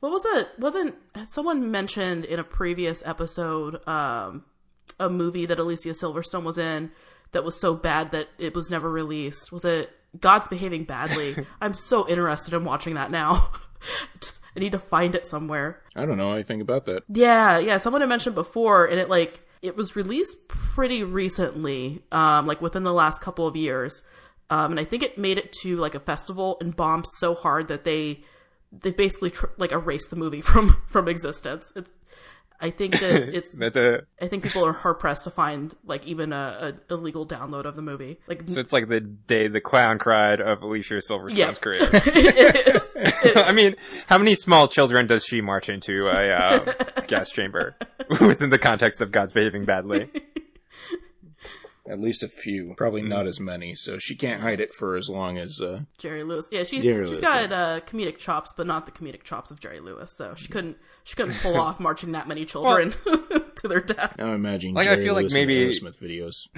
What 0.00 0.10
was 0.10 0.24
it? 0.24 0.48
Wasn't 0.58 0.96
someone 1.26 1.70
mentioned 1.70 2.24
in 2.24 2.40
a 2.40 2.44
previous 2.44 3.06
episode 3.06 3.86
um, 3.86 4.42
a 4.98 5.08
movie 5.08 5.46
that 5.46 5.60
Alicia 5.60 5.90
Silverstone 5.90 6.42
was 6.42 6.58
in 6.58 6.90
that 7.30 7.44
was 7.44 7.60
so 7.60 7.74
bad 7.74 8.10
that 8.10 8.26
it 8.36 8.52
was 8.52 8.68
never 8.68 8.90
released? 8.90 9.52
Was 9.52 9.64
it 9.64 9.90
God's 10.18 10.48
Behaving 10.48 10.84
Badly? 10.84 11.46
I'm 11.60 11.72
so 11.72 12.08
interested 12.08 12.52
in 12.52 12.64
watching 12.64 12.94
that 12.94 13.12
now. 13.12 13.52
Just 14.20 14.40
I 14.56 14.58
need 14.58 14.72
to 14.72 14.80
find 14.80 15.14
it 15.14 15.24
somewhere. 15.24 15.80
I 15.94 16.04
don't 16.04 16.18
know 16.18 16.32
anything 16.32 16.60
about 16.60 16.86
that. 16.86 17.04
Yeah, 17.08 17.58
yeah. 17.58 17.76
Someone 17.76 18.02
had 18.02 18.08
mentioned 18.08 18.34
before, 18.34 18.86
and 18.86 18.98
it 18.98 19.08
like 19.08 19.40
it 19.62 19.76
was 19.76 19.94
released 19.94 20.48
pretty 20.48 21.04
recently, 21.04 22.02
um, 22.10 22.48
like 22.48 22.60
within 22.60 22.82
the 22.82 22.92
last 22.92 23.20
couple 23.20 23.46
of 23.46 23.54
years. 23.54 24.02
Um, 24.52 24.72
and 24.72 24.78
I 24.80 24.84
think 24.84 25.02
it 25.02 25.16
made 25.16 25.38
it 25.38 25.50
to 25.62 25.76
like 25.78 25.94
a 25.94 26.00
festival 26.00 26.58
and 26.60 26.76
bombed 26.76 27.06
so 27.18 27.34
hard 27.34 27.68
that 27.68 27.84
they 27.84 28.22
they 28.70 28.90
basically 28.90 29.30
tr- 29.30 29.46
like 29.56 29.72
erased 29.72 30.10
the 30.10 30.16
movie 30.16 30.40
from 30.50 30.82
from 30.88 31.08
existence. 31.08 31.72
It's 31.74 31.96
I 32.60 32.70
think 32.70 33.00
that 33.00 33.34
it's 33.36 33.54
That's 33.56 33.76
a 33.76 34.02
I 34.20 34.28
think 34.28 34.42
people 34.44 34.64
are 34.66 34.72
hard 34.74 34.98
pressed 34.98 35.24
to 35.24 35.30
find 35.30 35.74
like 35.84 36.06
even 36.06 36.32
a, 36.34 36.74
a 36.90 36.92
illegal 36.94 37.26
download 37.26 37.64
of 37.64 37.76
the 37.76 37.82
movie. 37.82 38.18
Like 38.28 38.42
So 38.46 38.60
it's 38.60 38.72
like 38.74 38.88
the 38.88 39.00
day 39.00 39.48
the 39.48 39.60
clown 39.60 39.98
cried 39.98 40.40
of 40.40 40.60
Alicia 40.62 41.00
Silverstone's 41.00 41.36
Yeah. 41.38 41.52
career. 41.54 41.80
it 41.92 42.76
is. 42.76 42.92
It- 42.94 43.36
I 43.38 43.52
mean, 43.52 43.74
how 44.06 44.18
many 44.18 44.34
small 44.34 44.68
children 44.68 45.06
does 45.06 45.24
she 45.24 45.40
march 45.40 45.68
into 45.70 46.08
a 46.08 46.30
uh, 46.30 46.72
gas 47.08 47.30
chamber 47.30 47.74
within 48.20 48.50
the 48.50 48.58
context 48.58 49.00
of 49.00 49.10
God's 49.12 49.32
behaving 49.32 49.64
badly? 49.64 50.10
At 51.88 51.98
least 51.98 52.22
a 52.22 52.28
few. 52.28 52.74
Probably 52.76 53.02
not 53.02 53.26
as 53.26 53.40
many, 53.40 53.74
so 53.74 53.98
she 53.98 54.14
can't 54.14 54.40
hide 54.40 54.60
it 54.60 54.72
for 54.72 54.96
as 54.96 55.08
long 55.10 55.36
as 55.36 55.60
uh 55.60 55.80
Jerry 55.98 56.22
Lewis. 56.22 56.48
Yeah, 56.52 56.62
she's 56.62 56.84
Jerry 56.84 57.04
she's 57.06 57.20
Lewis, 57.20 57.20
got 57.20 57.52
uh, 57.52 57.80
comedic 57.80 58.18
chops, 58.18 58.52
but 58.56 58.68
not 58.68 58.86
the 58.86 58.92
comedic 58.92 59.24
chops 59.24 59.50
of 59.50 59.58
Jerry 59.58 59.80
Lewis. 59.80 60.16
So 60.16 60.34
she 60.36 60.46
couldn't 60.46 60.76
she 61.02 61.16
couldn't 61.16 61.34
pull 61.42 61.56
off 61.60 61.80
marching 61.80 62.12
that 62.12 62.28
many 62.28 62.44
children 62.44 62.94
to 63.56 63.66
their 63.68 63.80
death. 63.80 64.14
now 64.16 64.32
imagine 64.32 64.74
Like, 64.74 64.86
I 64.86 64.94
feel 64.96 65.14
like 65.14 65.22
Lewis 65.22 65.34
in 65.34 65.46
maybe- 65.48 65.66
Aerosmith 65.66 65.98
videos. 65.98 66.48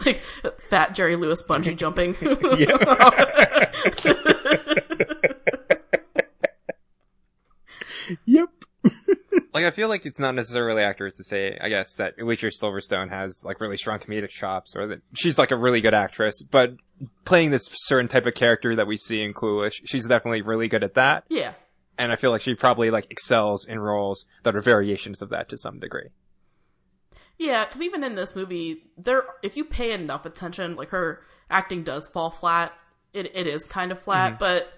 like 0.06 0.20
fat 0.58 0.94
Jerry 0.94 1.16
Lewis 1.16 1.42
bungee 1.42 1.76
jumping. 1.76 2.16
Yep. 8.24 8.48
Like 9.62 9.72
I 9.72 9.74
feel 9.74 9.88
like 9.88 10.06
it's 10.06 10.18
not 10.18 10.34
necessarily 10.34 10.82
accurate 10.82 11.16
to 11.16 11.24
say, 11.24 11.58
I 11.60 11.68
guess, 11.68 11.96
that 11.96 12.14
Alicia 12.20 12.46
Silverstone 12.46 13.10
has 13.10 13.42
like 13.44 13.60
really 13.60 13.76
strong 13.76 13.98
comedic 13.98 14.30
chops, 14.30 14.74
or 14.76 14.86
that 14.86 15.00
she's 15.14 15.38
like 15.38 15.50
a 15.50 15.56
really 15.56 15.80
good 15.80 15.94
actress. 15.94 16.42
But 16.42 16.74
playing 17.24 17.50
this 17.50 17.68
certain 17.70 18.08
type 18.08 18.26
of 18.26 18.34
character 18.34 18.74
that 18.76 18.86
we 18.86 18.96
see 18.96 19.22
in 19.22 19.34
Clueless, 19.34 19.74
she's 19.84 20.06
definitely 20.06 20.42
really 20.42 20.68
good 20.68 20.84
at 20.84 20.94
that. 20.94 21.24
yeah, 21.28 21.54
And 21.98 22.12
I 22.12 22.16
feel 22.16 22.30
like 22.30 22.40
she 22.40 22.54
probably 22.54 22.90
like 22.90 23.06
excels 23.10 23.66
in 23.66 23.78
roles 23.80 24.26
that 24.44 24.56
are 24.56 24.60
variations 24.60 25.20
of 25.22 25.30
that 25.30 25.48
to 25.50 25.58
some 25.58 25.78
degree. 25.78 26.08
yeah. 27.38 27.64
Because 27.64 27.82
even 27.82 28.02
in 28.04 28.14
this 28.14 28.34
movie, 28.34 28.84
there 28.96 29.24
if 29.42 29.56
you 29.56 29.64
pay 29.64 29.92
enough 29.92 30.24
attention, 30.26 30.76
like 30.76 30.90
her 30.90 31.22
acting 31.50 31.82
does 31.84 32.08
fall 32.08 32.30
flat. 32.30 32.72
It 33.12 33.30
it 33.34 33.46
is 33.46 33.64
kind 33.64 33.90
of 33.92 34.00
flat, 34.00 34.38
but 34.38 34.72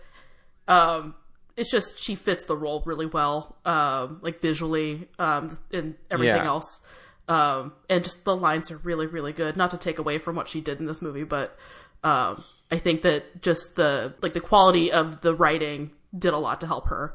um, 0.68 1.14
it's 1.56 1.70
just 1.70 1.98
she 2.02 2.14
fits 2.14 2.46
the 2.46 2.56
role 2.56 2.82
really 2.86 3.06
well, 3.06 3.56
um, 3.64 4.18
like 4.22 4.40
visually, 4.40 5.08
um, 5.18 5.58
and 5.72 5.94
everything 6.10 6.36
Yeah. 6.36 6.46
else. 6.46 6.80
Um, 7.28 7.72
and 7.88 8.02
just 8.02 8.24
the 8.24 8.34
lines 8.36 8.70
are 8.72 8.78
really, 8.78 9.06
really 9.06 9.32
good. 9.32 9.56
Not 9.56 9.70
to 9.70 9.78
take 9.78 9.98
away 9.98 10.18
from 10.18 10.34
what 10.36 10.48
she 10.48 10.60
did 10.60 10.80
in 10.80 10.86
this 10.86 11.00
movie, 11.00 11.22
but 11.24 11.56
um, 12.02 12.42
I 12.72 12.78
think 12.78 13.02
that 13.02 13.42
just 13.42 13.76
the 13.76 14.14
like 14.22 14.32
the 14.32 14.40
quality 14.40 14.90
of 14.90 15.20
the 15.20 15.34
writing 15.34 15.92
did 16.18 16.32
a 16.32 16.38
lot 16.38 16.60
to 16.60 16.66
help 16.66 16.88
her. 16.88 17.14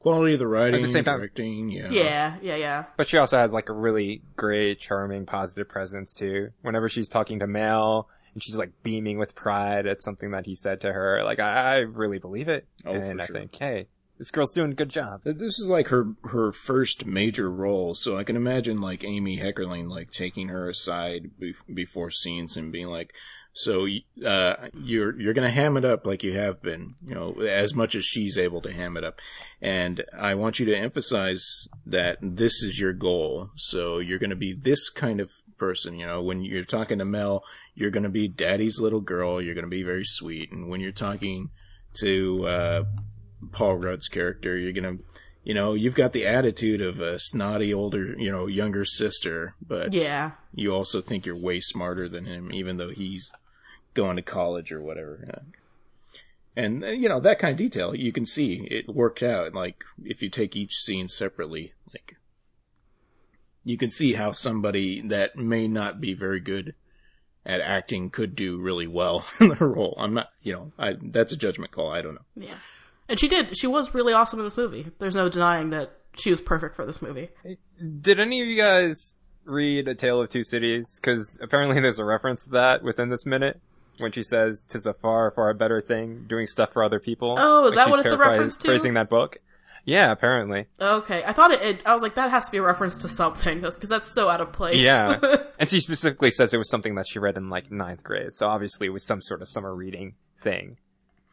Quality 0.00 0.34
of 0.34 0.38
the 0.38 0.46
writing, 0.46 0.74
at 0.74 0.82
the 0.82 0.88
same 0.88 1.04
time- 1.04 1.20
directing, 1.20 1.70
yeah. 1.70 1.88
Yeah, 1.88 2.36
yeah, 2.42 2.56
yeah. 2.56 2.84
But 2.98 3.08
she 3.08 3.16
also 3.16 3.38
has 3.38 3.54
like 3.54 3.70
a 3.70 3.72
really 3.72 4.20
great, 4.36 4.78
charming, 4.78 5.24
positive 5.24 5.68
presence 5.70 6.12
too. 6.12 6.50
Whenever 6.60 6.90
she's 6.90 7.08
talking 7.08 7.38
to 7.38 7.46
Mel 7.46 8.10
and 8.36 8.42
she's 8.42 8.58
like 8.58 8.82
beaming 8.82 9.16
with 9.16 9.34
pride 9.34 9.86
at 9.86 10.02
something 10.02 10.32
that 10.32 10.44
he 10.44 10.54
said 10.54 10.82
to 10.82 10.92
her, 10.92 11.24
like 11.24 11.40
I, 11.40 11.76
I 11.76 11.76
really 11.78 12.18
believe 12.18 12.48
it. 12.48 12.68
Oh, 12.84 12.92
and 12.92 13.22
I 13.22 13.24
sure. 13.24 13.34
think, 13.34 13.54
hey, 13.54 13.86
this 14.18 14.30
girl's 14.30 14.52
doing 14.52 14.72
a 14.72 14.74
good 14.74 14.90
job. 14.90 15.22
This 15.24 15.58
is 15.58 15.70
like 15.70 15.88
her 15.88 16.08
her 16.24 16.52
first 16.52 17.06
major 17.06 17.50
role, 17.50 17.94
so 17.94 18.18
I 18.18 18.24
can 18.24 18.36
imagine 18.36 18.82
like 18.82 19.04
Amy 19.04 19.38
Heckerling 19.38 19.88
like 19.88 20.10
taking 20.10 20.48
her 20.48 20.68
aside 20.68 21.30
be- 21.38 21.54
before 21.72 22.10
scenes 22.10 22.58
and 22.58 22.70
being 22.70 22.88
like, 22.88 23.14
"So 23.54 23.88
uh, 24.22 24.68
you're 24.74 25.18
you're 25.18 25.32
gonna 25.32 25.48
ham 25.48 25.78
it 25.78 25.86
up 25.86 26.04
like 26.04 26.22
you 26.22 26.34
have 26.34 26.60
been, 26.60 26.96
you 27.06 27.14
know, 27.14 27.40
as 27.40 27.74
much 27.74 27.94
as 27.94 28.04
she's 28.04 28.36
able 28.36 28.60
to 28.60 28.72
ham 28.72 28.98
it 28.98 29.04
up, 29.04 29.18
and 29.62 30.04
I 30.14 30.34
want 30.34 30.58
you 30.58 30.66
to 30.66 30.76
emphasize 30.76 31.68
that 31.86 32.18
this 32.20 32.62
is 32.62 32.78
your 32.78 32.92
goal. 32.92 33.48
So 33.56 33.98
you're 33.98 34.18
gonna 34.18 34.36
be 34.36 34.52
this 34.52 34.90
kind 34.90 35.20
of 35.20 35.32
person, 35.56 35.98
you 35.98 36.06
know. 36.06 36.22
When 36.22 36.42
you're 36.42 36.64
talking 36.64 36.98
to 36.98 37.06
Mel, 37.06 37.42
you're 37.76 37.90
gonna 37.92 38.08
be 38.08 38.26
Daddy's 38.26 38.80
little 38.80 39.00
girl. 39.00 39.40
You're 39.40 39.54
gonna 39.54 39.68
be 39.68 39.84
very 39.84 40.04
sweet, 40.04 40.50
and 40.50 40.68
when 40.68 40.80
you're 40.80 40.90
talking 40.90 41.50
to 42.00 42.46
uh, 42.46 42.84
Paul 43.52 43.76
Rudd's 43.76 44.08
character. 44.08 44.56
You're 44.56 44.72
gonna, 44.72 44.98
you 45.44 45.54
know, 45.54 45.74
you've 45.74 45.94
got 45.94 46.12
the 46.12 46.26
attitude 46.26 46.80
of 46.80 47.00
a 47.00 47.18
snotty 47.18 47.72
older, 47.72 48.14
you 48.18 48.30
know, 48.30 48.46
younger 48.46 48.84
sister, 48.84 49.54
but 49.66 49.94
Yeah. 49.94 50.32
you 50.54 50.72
also 50.74 51.00
think 51.00 51.24
you're 51.26 51.40
way 51.40 51.60
smarter 51.60 52.08
than 52.08 52.24
him, 52.24 52.52
even 52.52 52.76
though 52.76 52.90
he's 52.90 53.32
going 53.94 54.16
to 54.16 54.22
college 54.22 54.72
or 54.72 54.82
whatever. 54.82 55.42
And 56.54 56.84
uh, 56.84 56.88
you 56.88 57.08
know 57.08 57.20
that 57.20 57.38
kind 57.38 57.52
of 57.52 57.58
detail, 57.58 57.94
you 57.94 58.12
can 58.12 58.26
see 58.26 58.66
it 58.70 58.88
worked 58.88 59.22
out. 59.22 59.54
Like 59.54 59.82
if 60.04 60.22
you 60.22 60.28
take 60.30 60.56
each 60.56 60.74
scene 60.74 61.08
separately, 61.08 61.72
like 61.94 62.16
you 63.64 63.76
can 63.76 63.90
see 63.90 64.14
how 64.14 64.32
somebody 64.32 65.00
that 65.08 65.36
may 65.36 65.66
not 65.68 66.00
be 66.00 66.14
very 66.14 66.40
good 66.40 66.74
at 67.46 67.60
acting 67.60 68.10
could 68.10 68.34
do 68.34 68.58
really 68.58 68.86
well 68.86 69.24
in 69.40 69.48
the 69.48 69.64
role. 69.64 69.94
I'm 69.98 70.14
not, 70.14 70.28
you 70.42 70.52
know, 70.52 70.72
I 70.78 70.96
that's 71.00 71.32
a 71.32 71.36
judgment 71.36 71.70
call. 71.70 71.90
I 71.90 72.02
don't 72.02 72.14
know. 72.14 72.24
Yeah. 72.36 72.54
And 73.08 73.18
she 73.18 73.28
did. 73.28 73.56
She 73.56 73.66
was 73.66 73.94
really 73.94 74.12
awesome 74.12 74.40
in 74.40 74.44
this 74.44 74.56
movie. 74.56 74.88
There's 74.98 75.14
no 75.14 75.28
denying 75.28 75.70
that 75.70 75.92
she 76.16 76.30
was 76.30 76.40
perfect 76.40 76.74
for 76.74 76.84
this 76.84 77.00
movie. 77.00 77.28
Did 78.00 78.18
any 78.18 78.42
of 78.42 78.48
you 78.48 78.56
guys 78.56 79.18
read 79.44 79.86
A 79.86 79.94
Tale 79.94 80.20
of 80.20 80.28
Two 80.28 80.42
Cities? 80.42 80.98
Because 81.00 81.38
apparently 81.40 81.80
there's 81.80 82.00
a 82.00 82.04
reference 82.04 82.44
to 82.44 82.50
that 82.50 82.82
within 82.82 83.10
this 83.10 83.24
minute 83.24 83.60
when 83.98 84.10
she 84.10 84.24
says, 84.24 84.64
"Tis 84.68 84.86
a 84.86 84.94
far, 84.94 85.30
far 85.30 85.54
better 85.54 85.80
thing 85.80 86.24
doing 86.28 86.46
stuff 86.46 86.72
for 86.72 86.82
other 86.82 86.98
people." 86.98 87.36
Oh, 87.38 87.66
is 87.66 87.76
Like 87.76 87.86
that 87.86 87.90
what 87.90 88.00
it's 88.00 88.12
a 88.12 88.18
reference 88.18 88.56
to? 88.58 88.68
Phrasing 88.68 88.94
that 88.94 89.08
book. 89.08 89.38
Yeah, 89.86 90.10
apparently. 90.10 90.66
Okay. 90.80 91.22
I 91.24 91.32
thought 91.32 91.52
it, 91.52 91.62
it 91.62 91.80
I 91.86 91.94
was 91.94 92.02
like, 92.02 92.16
that 92.16 92.30
has 92.30 92.44
to 92.46 92.50
be 92.52 92.58
a 92.58 92.62
reference 92.62 92.98
to 92.98 93.08
something, 93.08 93.60
because 93.62 93.88
that's 93.88 94.12
so 94.12 94.28
out 94.28 94.40
of 94.42 94.52
place. 94.52 94.76
Yeah, 94.78 95.18
and 95.58 95.68
she 95.68 95.80
specifically 95.80 96.30
says 96.32 96.52
it 96.52 96.58
was 96.58 96.68
something 96.68 96.96
that 96.96 97.06
she 97.06 97.18
read 97.20 97.36
in 97.36 97.48
like 97.48 97.70
ninth 97.70 98.02
grade. 98.02 98.34
So 98.34 98.48
obviously 98.48 98.88
it 98.88 98.90
was 98.90 99.06
some 99.06 99.22
sort 99.22 99.40
of 99.42 99.48
summer 99.48 99.74
reading 99.74 100.16
thing, 100.42 100.76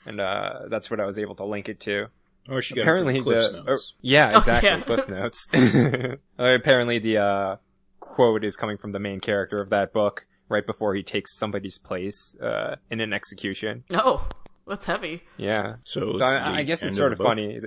and 0.06 0.22
uh 0.22 0.68
that's 0.70 0.90
what 0.90 1.00
I 1.02 1.06
was 1.06 1.18
able 1.18 1.36
to 1.36 1.46
link 1.46 1.68
it 1.68 1.80
to. 1.82 2.08
Or 2.50 2.62
she 2.62 2.76
got 2.76 2.82
apparently 2.82 3.18
it 3.18 3.24
from 3.24 3.32
the 3.34 3.64
Notes. 3.66 3.94
oh, 3.96 3.98
yeah 4.02 4.30
Oh, 4.34 4.38
exactly 4.40 4.70
yeah. 4.70 4.82
cliff 4.82 5.08
notes 5.10 5.50
Uh, 5.54 6.18
apparently 6.38 7.00
the 7.00 7.18
uh 7.18 7.56
quote 8.02 8.44
is 8.44 8.56
coming 8.58 8.78
from 8.78 8.92
the 8.92 9.00
main 9.00 9.20
character 9.22 9.62
of 9.62 9.70
that 9.70 9.94
book 9.94 10.26
right 10.50 10.66
before 10.68 10.94
he 10.94 11.04
takes 11.04 11.38
somebody's 11.38 11.78
place 11.78 12.36
uh 12.42 12.76
in 12.92 13.00
an 13.00 13.14
execution 13.14 13.86
oh, 13.92 14.28
that's 14.68 14.84
heavy. 14.86 15.24
yeah 15.38 15.76
So, 15.86 16.12
so 16.14 16.20
it's 16.22 16.32
I, 16.34 16.58
I 16.58 16.64
guess 16.64 16.84
it's 16.84 16.98
sort 16.98 17.14
of 17.14 17.14
of 17.14 17.18
the 17.20 17.24
book. 17.24 17.30
funny 17.32 17.60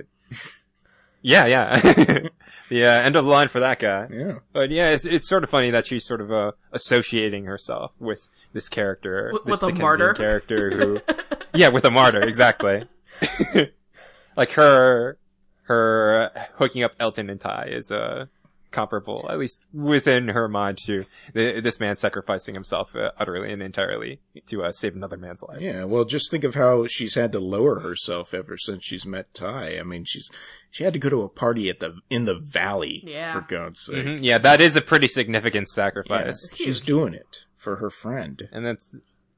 that- 1.27 1.49
yeah 1.49 1.79
yeah 1.81 2.27
the 2.69 2.85
uh, 2.85 2.89
end 2.89 3.15
of 3.15 3.25
the 3.25 3.31
line 3.31 3.47
for 3.47 3.59
that 3.59 3.79
guy 3.79 4.07
Yeah. 4.11 4.39
but 4.53 4.71
yeah 4.71 4.89
it's, 4.89 5.05
it's 5.05 5.27
sort 5.27 5.43
of 5.43 5.49
funny 5.49 5.71
that 5.71 5.85
she's 5.85 6.05
sort 6.05 6.21
of 6.21 6.31
uh 6.31 6.51
associating 6.71 7.45
herself 7.45 7.91
with 7.99 8.27
this 8.53 8.69
character 8.69 9.31
With- 9.33 9.43
this 9.45 9.61
with 9.61 9.71
a 9.71 9.75
martyr. 9.79 10.13
character 10.13 10.71
who 10.71 11.01
yeah 11.53 11.69
with 11.69 11.85
a 11.85 11.91
martyr 11.91 12.21
exactly 12.21 12.83
like 14.35 14.51
her 14.53 15.17
her 15.63 16.31
uh, 16.35 16.39
hooking 16.55 16.83
up 16.83 16.93
Elton 16.99 17.29
and 17.29 17.41
Tai 17.41 17.67
is 17.71 17.91
uh, 17.91 18.27
comparable, 18.71 19.25
at 19.29 19.39
least 19.39 19.63
within 19.73 20.29
her 20.29 20.47
mind, 20.47 20.77
to 20.79 21.05
th- 21.33 21.63
this 21.63 21.79
man 21.79 21.95
sacrificing 21.95 22.53
himself 22.53 22.95
uh, 22.95 23.11
utterly 23.17 23.51
and 23.51 23.61
entirely 23.61 24.19
to 24.47 24.63
uh, 24.63 24.71
save 24.71 24.95
another 24.95 25.17
man's 25.17 25.43
life. 25.43 25.61
Yeah, 25.61 25.83
well, 25.85 26.05
just 26.05 26.29
think 26.31 26.43
of 26.43 26.55
how 26.55 26.87
she's 26.87 27.15
had 27.15 27.31
to 27.31 27.39
lower 27.39 27.79
herself 27.79 28.33
ever 28.33 28.57
since 28.57 28.83
she's 28.83 29.05
met 29.05 29.33
Tai. 29.33 29.77
I 29.79 29.83
mean, 29.83 30.05
she's 30.05 30.29
she 30.71 30.83
had 30.83 30.93
to 30.93 30.99
go 30.99 31.09
to 31.09 31.21
a 31.23 31.29
party 31.29 31.69
at 31.69 31.79
the 31.79 31.95
in 32.09 32.25
the 32.25 32.37
valley. 32.39 33.03
Yeah. 33.05 33.33
for 33.33 33.41
God's 33.41 33.79
sake. 33.85 34.05
Mhm. 34.05 34.19
Yeah, 34.21 34.37
that 34.39 34.61
is 34.61 34.75
a 34.75 34.81
pretty 34.81 35.07
significant 35.07 35.67
Yeah, 35.69 35.73
sacrifice, 35.75 36.53
she's 36.55 36.81
doing 36.81 37.13
it 37.13 37.45
for 37.55 37.77
her 37.77 37.89
friend. 37.89 38.47
and 38.51 38.65
that's 38.65 38.95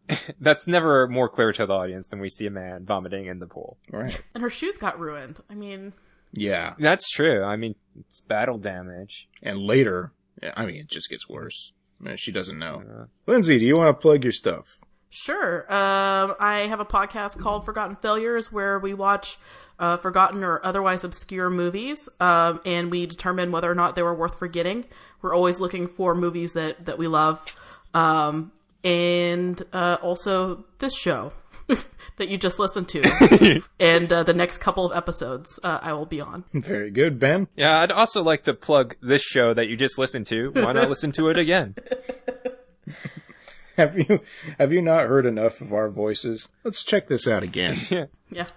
that's 0.42 0.66
never 0.68 1.08
more 1.08 1.30
clear 1.30 1.54
to 1.54 1.66
the 1.68 1.74
audience 1.74 2.08
than 2.08 2.20
we 2.20 2.30
see 2.30 2.48
a 2.48 2.52
man 2.52 2.84
vomiting 2.86 3.28
in 3.28 3.38
the 3.40 3.46
pool. 3.46 3.78
Right. 3.92 4.22
And 4.34 4.42
her 4.42 4.50
shoes 4.50 4.78
got 4.78 5.00
ruined. 5.00 5.40
I 5.50 5.54
mean, 5.54 5.94
Yeah, 6.32 6.76
That's 6.80 7.10
true. 7.10 7.44
I 7.44 7.56
mean, 7.56 7.76
it's 8.00 8.22
battle 8.22 8.58
damage. 8.58 9.28
and 9.42 9.58
later, 9.60 10.12
I 10.56 10.66
mean, 10.66 10.76
it 10.78 10.88
just 10.88 11.10
gets 11.10 11.28
worse. 11.28 11.74
I 12.00 12.04
mean, 12.10 12.18
she 12.18 12.32
doesn't 12.32 12.58
know. 12.58 12.84
Uh, 12.88 13.06
Lindsay, 13.26 13.60
do 13.60 13.66
you 13.66 13.76
want 13.78 13.90
to 13.90 14.02
plug 14.02 14.24
your 14.24 14.32
stuff? 14.32 14.78
Sure. 15.10 15.62
Um, 15.74 16.36
I 16.40 16.68
have 16.70 16.80
a 16.80 16.86
podcast 16.86 17.40
called 17.40 17.66
Forgotten 17.66 17.96
Failures 17.96 18.52
where 18.52 18.78
we 18.78 18.94
watch 18.94 19.38
uh, 19.80 19.98
forgotten 19.98 20.44
or 20.44 20.64
otherwise 20.64 21.04
obscure 21.04 21.50
movies, 21.50 22.08
um, 22.20 22.62
and 22.64 22.92
we 22.92 23.06
determine 23.08 23.52
whether 23.52 23.70
or 23.70 23.74
not 23.74 23.96
they 23.96 24.04
were 24.04 24.14
worth 24.14 24.38
forgetting. 24.38 24.86
We're 25.22 25.34
always 25.34 25.60
looking 25.60 25.88
for 25.88 26.14
movies 26.14 26.54
that 26.54 26.86
that 26.86 26.98
we 27.00 27.08
love, 27.08 27.44
um, 27.94 28.52
and 28.84 29.62
uh, 29.74 29.98
also 30.02 30.66
this 30.80 30.96
show 30.96 31.34
that 32.18 32.30
you 32.30 32.38
just 32.38 32.60
listened 32.60 32.90
to, 32.90 33.62
and 33.80 34.12
uh, 34.12 34.24
the 34.24 34.34
next 34.34 34.60
couple 34.60 34.90
of 34.90 34.96
episodes 34.96 35.60
uh, 35.64 35.80
I 35.82 35.94
will 35.94 36.06
be 36.06 36.22
on. 36.22 36.46
Very 36.54 36.92
good, 36.92 37.20
Ben. 37.20 37.48
Yeah, 37.56 37.80
I'd 37.80 37.92
also 37.92 38.24
like 38.24 38.44
to 38.44 38.54
plug 38.54 38.96
this 39.02 39.22
show 39.22 39.54
that 39.54 39.68
you 39.68 39.76
just 39.76 39.98
listened 39.98 40.28
to. 40.28 40.52
Why 40.52 40.72
not 40.74 40.90
listen 40.90 41.12
to 41.14 41.30
it 41.30 41.38
again? 41.38 41.76
Have 43.78 43.98
you 43.98 44.20
have 44.58 44.74
you 44.74 44.82
not 44.82 45.08
heard 45.08 45.26
enough 45.26 45.62
of 45.62 45.72
our 45.72 45.88
voices? 45.88 46.50
Let's 46.66 46.84
check 46.84 47.08
this 47.08 47.30
out 47.30 47.44
again. 47.44 47.78
Yeah. 47.90 48.08
Yeah. 48.30 48.48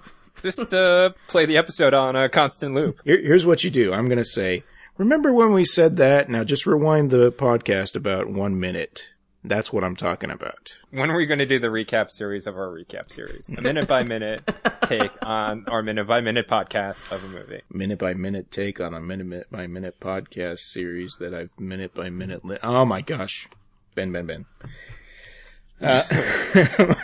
Just 0.43 0.75
uh, 0.75 1.13
play 1.29 1.47
the 1.47 1.57
episode 1.57 1.95
on 1.95 2.17
a 2.17 2.29
constant 2.29 2.75
loop. 2.75 3.01
Here, 3.05 3.23
here's 3.23 3.47
what 3.47 3.63
you 3.63 3.71
do. 3.71 3.93
I'm 3.93 4.07
going 4.07 4.19
to 4.19 4.25
say, 4.25 4.65
remember 4.99 5.33
when 5.33 5.53
we 5.53 5.65
said 5.65 5.97
that? 5.99 6.29
Now 6.29 6.43
just 6.43 6.67
rewind 6.67 7.13
the 7.13 7.31
podcast 7.31 7.95
about 7.95 8.31
one 8.31 8.59
minute. 8.59 9.11
That's 9.45 9.73
what 9.73 9.83
I'm 9.83 9.97
talking 9.97 10.31
about. 10.31 10.79
When 10.91 11.11
are 11.11 11.17
we 11.17 11.27
going 11.27 11.41
to 11.41 11.47
do 11.47 11.59
the 11.59 11.69
recap 11.69 12.11
series 12.11 12.47
of 12.47 12.57
our 12.57 12.69
recap 12.69 13.11
series? 13.11 13.49
A 13.49 13.61
minute 13.61 13.89
by 13.89 14.05
minute 14.05 14.49
take 14.85 15.11
on 15.27 15.65
our 15.67 15.83
minute 15.83 16.07
by 16.07 16.21
minute 16.21 16.47
podcast 16.47 17.11
of 17.11 17.25
a 17.25 17.29
movie. 17.29 17.63
Minute 17.69 17.99
by 17.99 18.15
minute 18.15 18.53
take 18.53 18.81
on 18.81 18.95
a 18.95 19.01
minute 19.01 19.51
by 19.51 19.67
minute 19.67 19.99
podcast 19.99 20.61
series 20.61 21.17
that 21.19 21.35
I've 21.35 21.59
minute 21.59 21.93
by 21.93 22.09
minute. 22.09 22.45
Li- 22.45 22.59
oh 22.63 22.85
my 22.85 23.01
gosh, 23.01 23.49
Ben, 23.97 24.13
Ben, 24.13 24.27
Ben. 24.27 24.47
Uh, 25.81 26.05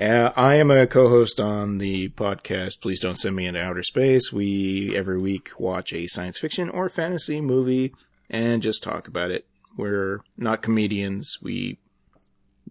uh, 0.00 0.32
I 0.34 0.56
am 0.56 0.72
a 0.72 0.88
co-host 0.88 1.38
on 1.38 1.78
the 1.78 2.08
podcast. 2.08 2.80
Please 2.80 2.98
don't 2.98 3.14
send 3.14 3.36
me 3.36 3.46
into 3.46 3.62
outer 3.62 3.84
space. 3.84 4.32
We 4.32 4.96
every 4.96 5.20
week 5.20 5.50
watch 5.60 5.92
a 5.92 6.08
science 6.08 6.38
fiction 6.38 6.68
or 6.68 6.88
fantasy 6.88 7.40
movie 7.40 7.94
and 8.28 8.62
just 8.62 8.82
talk 8.82 9.06
about 9.06 9.30
it. 9.30 9.46
We're 9.76 10.20
not 10.36 10.62
comedians. 10.62 11.38
We 11.42 11.78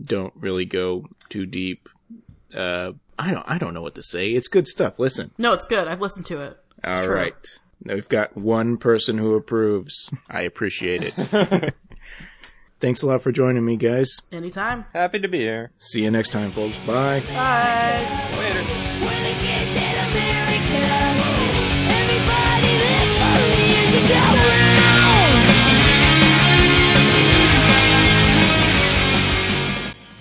don't 0.02 0.34
really 0.36 0.66
go 0.66 1.06
too 1.30 1.46
deep. 1.46 1.90
Uh, 2.54 2.94
I 3.18 3.32
don't. 3.32 3.44
I 3.48 3.58
don't 3.58 3.74
know 3.74 3.82
what 3.82 3.96
to 3.96 4.04
say. 4.04 4.32
It's 4.32 4.48
good 4.48 4.68
stuff. 4.68 5.00
Listen. 5.00 5.32
No, 5.38 5.54
it's 5.54 5.66
good. 5.66 5.88
I've 5.88 6.02
listened 6.02 6.26
to 6.28 6.40
it. 6.42 6.58
It's 6.84 6.98
All 6.98 7.04
true. 7.04 7.16
right. 7.16 7.48
Now 7.84 7.94
we've 7.96 8.10
got 8.10 8.36
one 8.36 8.78
person 8.78 9.18
who 9.18 9.36
approves. 9.36 10.10
I 10.30 10.42
appreciate 10.42 11.04
it. 11.04 11.74
Thanks 12.80 13.02
a 13.02 13.08
lot 13.08 13.22
for 13.22 13.32
joining 13.32 13.66
me, 13.66 13.76
guys. 13.76 14.10
Anytime. 14.32 14.86
Happy 14.94 15.20
to 15.20 15.28
be 15.28 15.40
here. 15.40 15.72
See 15.80 16.04
you 16.04 16.12
next 16.12 16.32
time, 16.32 16.52
folks. 16.52 16.78
Bye. 16.80 17.22
Bye. 17.34 18.38
Later. 18.38 18.89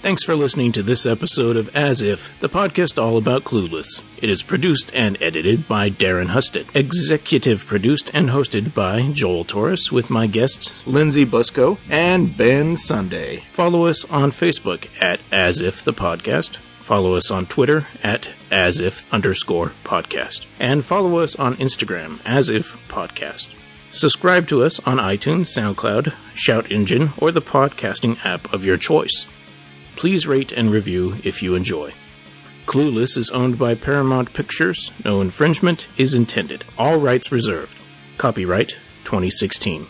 Thanks 0.09 0.25
for 0.25 0.37
listening 0.37 0.73
to 0.73 0.83
this 0.83 1.05
episode 1.05 1.59
of 1.59 1.69
As 1.77 2.01
If, 2.01 2.33
the 2.41 2.49
podcast 2.49 2.97
all 2.97 3.19
about 3.19 3.45
Clueless. 3.45 4.01
It 4.17 4.31
is 4.31 4.43
produced 4.43 4.91
and 4.95 5.23
edited 5.23 5.69
by 5.69 5.91
Darren 5.91 6.29
Husted. 6.29 6.67
Executive 6.73 7.67
produced 7.67 8.11
and 8.15 8.31
hosted 8.31 8.73
by 8.73 9.11
Joel 9.13 9.45
Torres 9.45 9.93
with 9.93 10.09
my 10.09 10.27
guests 10.27 10.83
Lindsay 10.87 11.27
Busco 11.27 11.77
and 11.91 12.35
Ben 12.35 12.79
Sunday. 12.79 13.45
Follow 13.53 13.85
us 13.85 14.07
on 14.07 14.31
Facebook 14.31 14.89
at 15.03 15.21
As 15.31 15.61
If 15.61 15.85
the 15.85 15.93
Podcast. 15.93 16.57
Follow 16.81 17.15
us 17.15 17.31
on 17.31 17.45
Twitter 17.45 17.87
at 18.03 18.31
As 18.51 18.81
If 18.81 19.07
underscore 19.13 19.75
podcast. 19.85 20.47
And 20.59 20.87
follow 20.87 21.19
us 21.19 21.37
on 21.37 21.57
Instagram 21.57 22.19
as 22.25 22.49
if 22.49 22.79
podcast. 22.89 23.55
Subscribe 23.91 24.47
to 24.49 24.63
us 24.63 24.81
on 24.81 24.97
iTunes, 24.97 25.49
SoundCloud, 25.55 26.15
Shout 26.33 26.73
Engine, 26.73 27.13
or 27.19 27.31
the 27.31 27.43
podcasting 27.43 28.19
app 28.25 28.51
of 28.55 28.65
your 28.65 28.79
choice. 28.79 29.27
Please 29.99 30.29
rate 30.29 30.53
and 30.53 30.71
review 30.71 31.17
if 31.25 31.43
you 31.43 31.57
enjoy. 31.57 31.93
Clueless 32.67 33.19
is 33.19 33.33
owned 33.33 33.59
by 33.59 33.75
Paramount 33.75 34.33
Pictures. 34.33 34.93
No 35.05 35.21
infringement 35.21 35.89
is 35.97 36.15
intended. 36.15 36.65
All 36.79 37.01
rights 37.01 37.33
reserved. 37.33 37.77
Copyright 38.17 38.79
2016. 39.03 39.89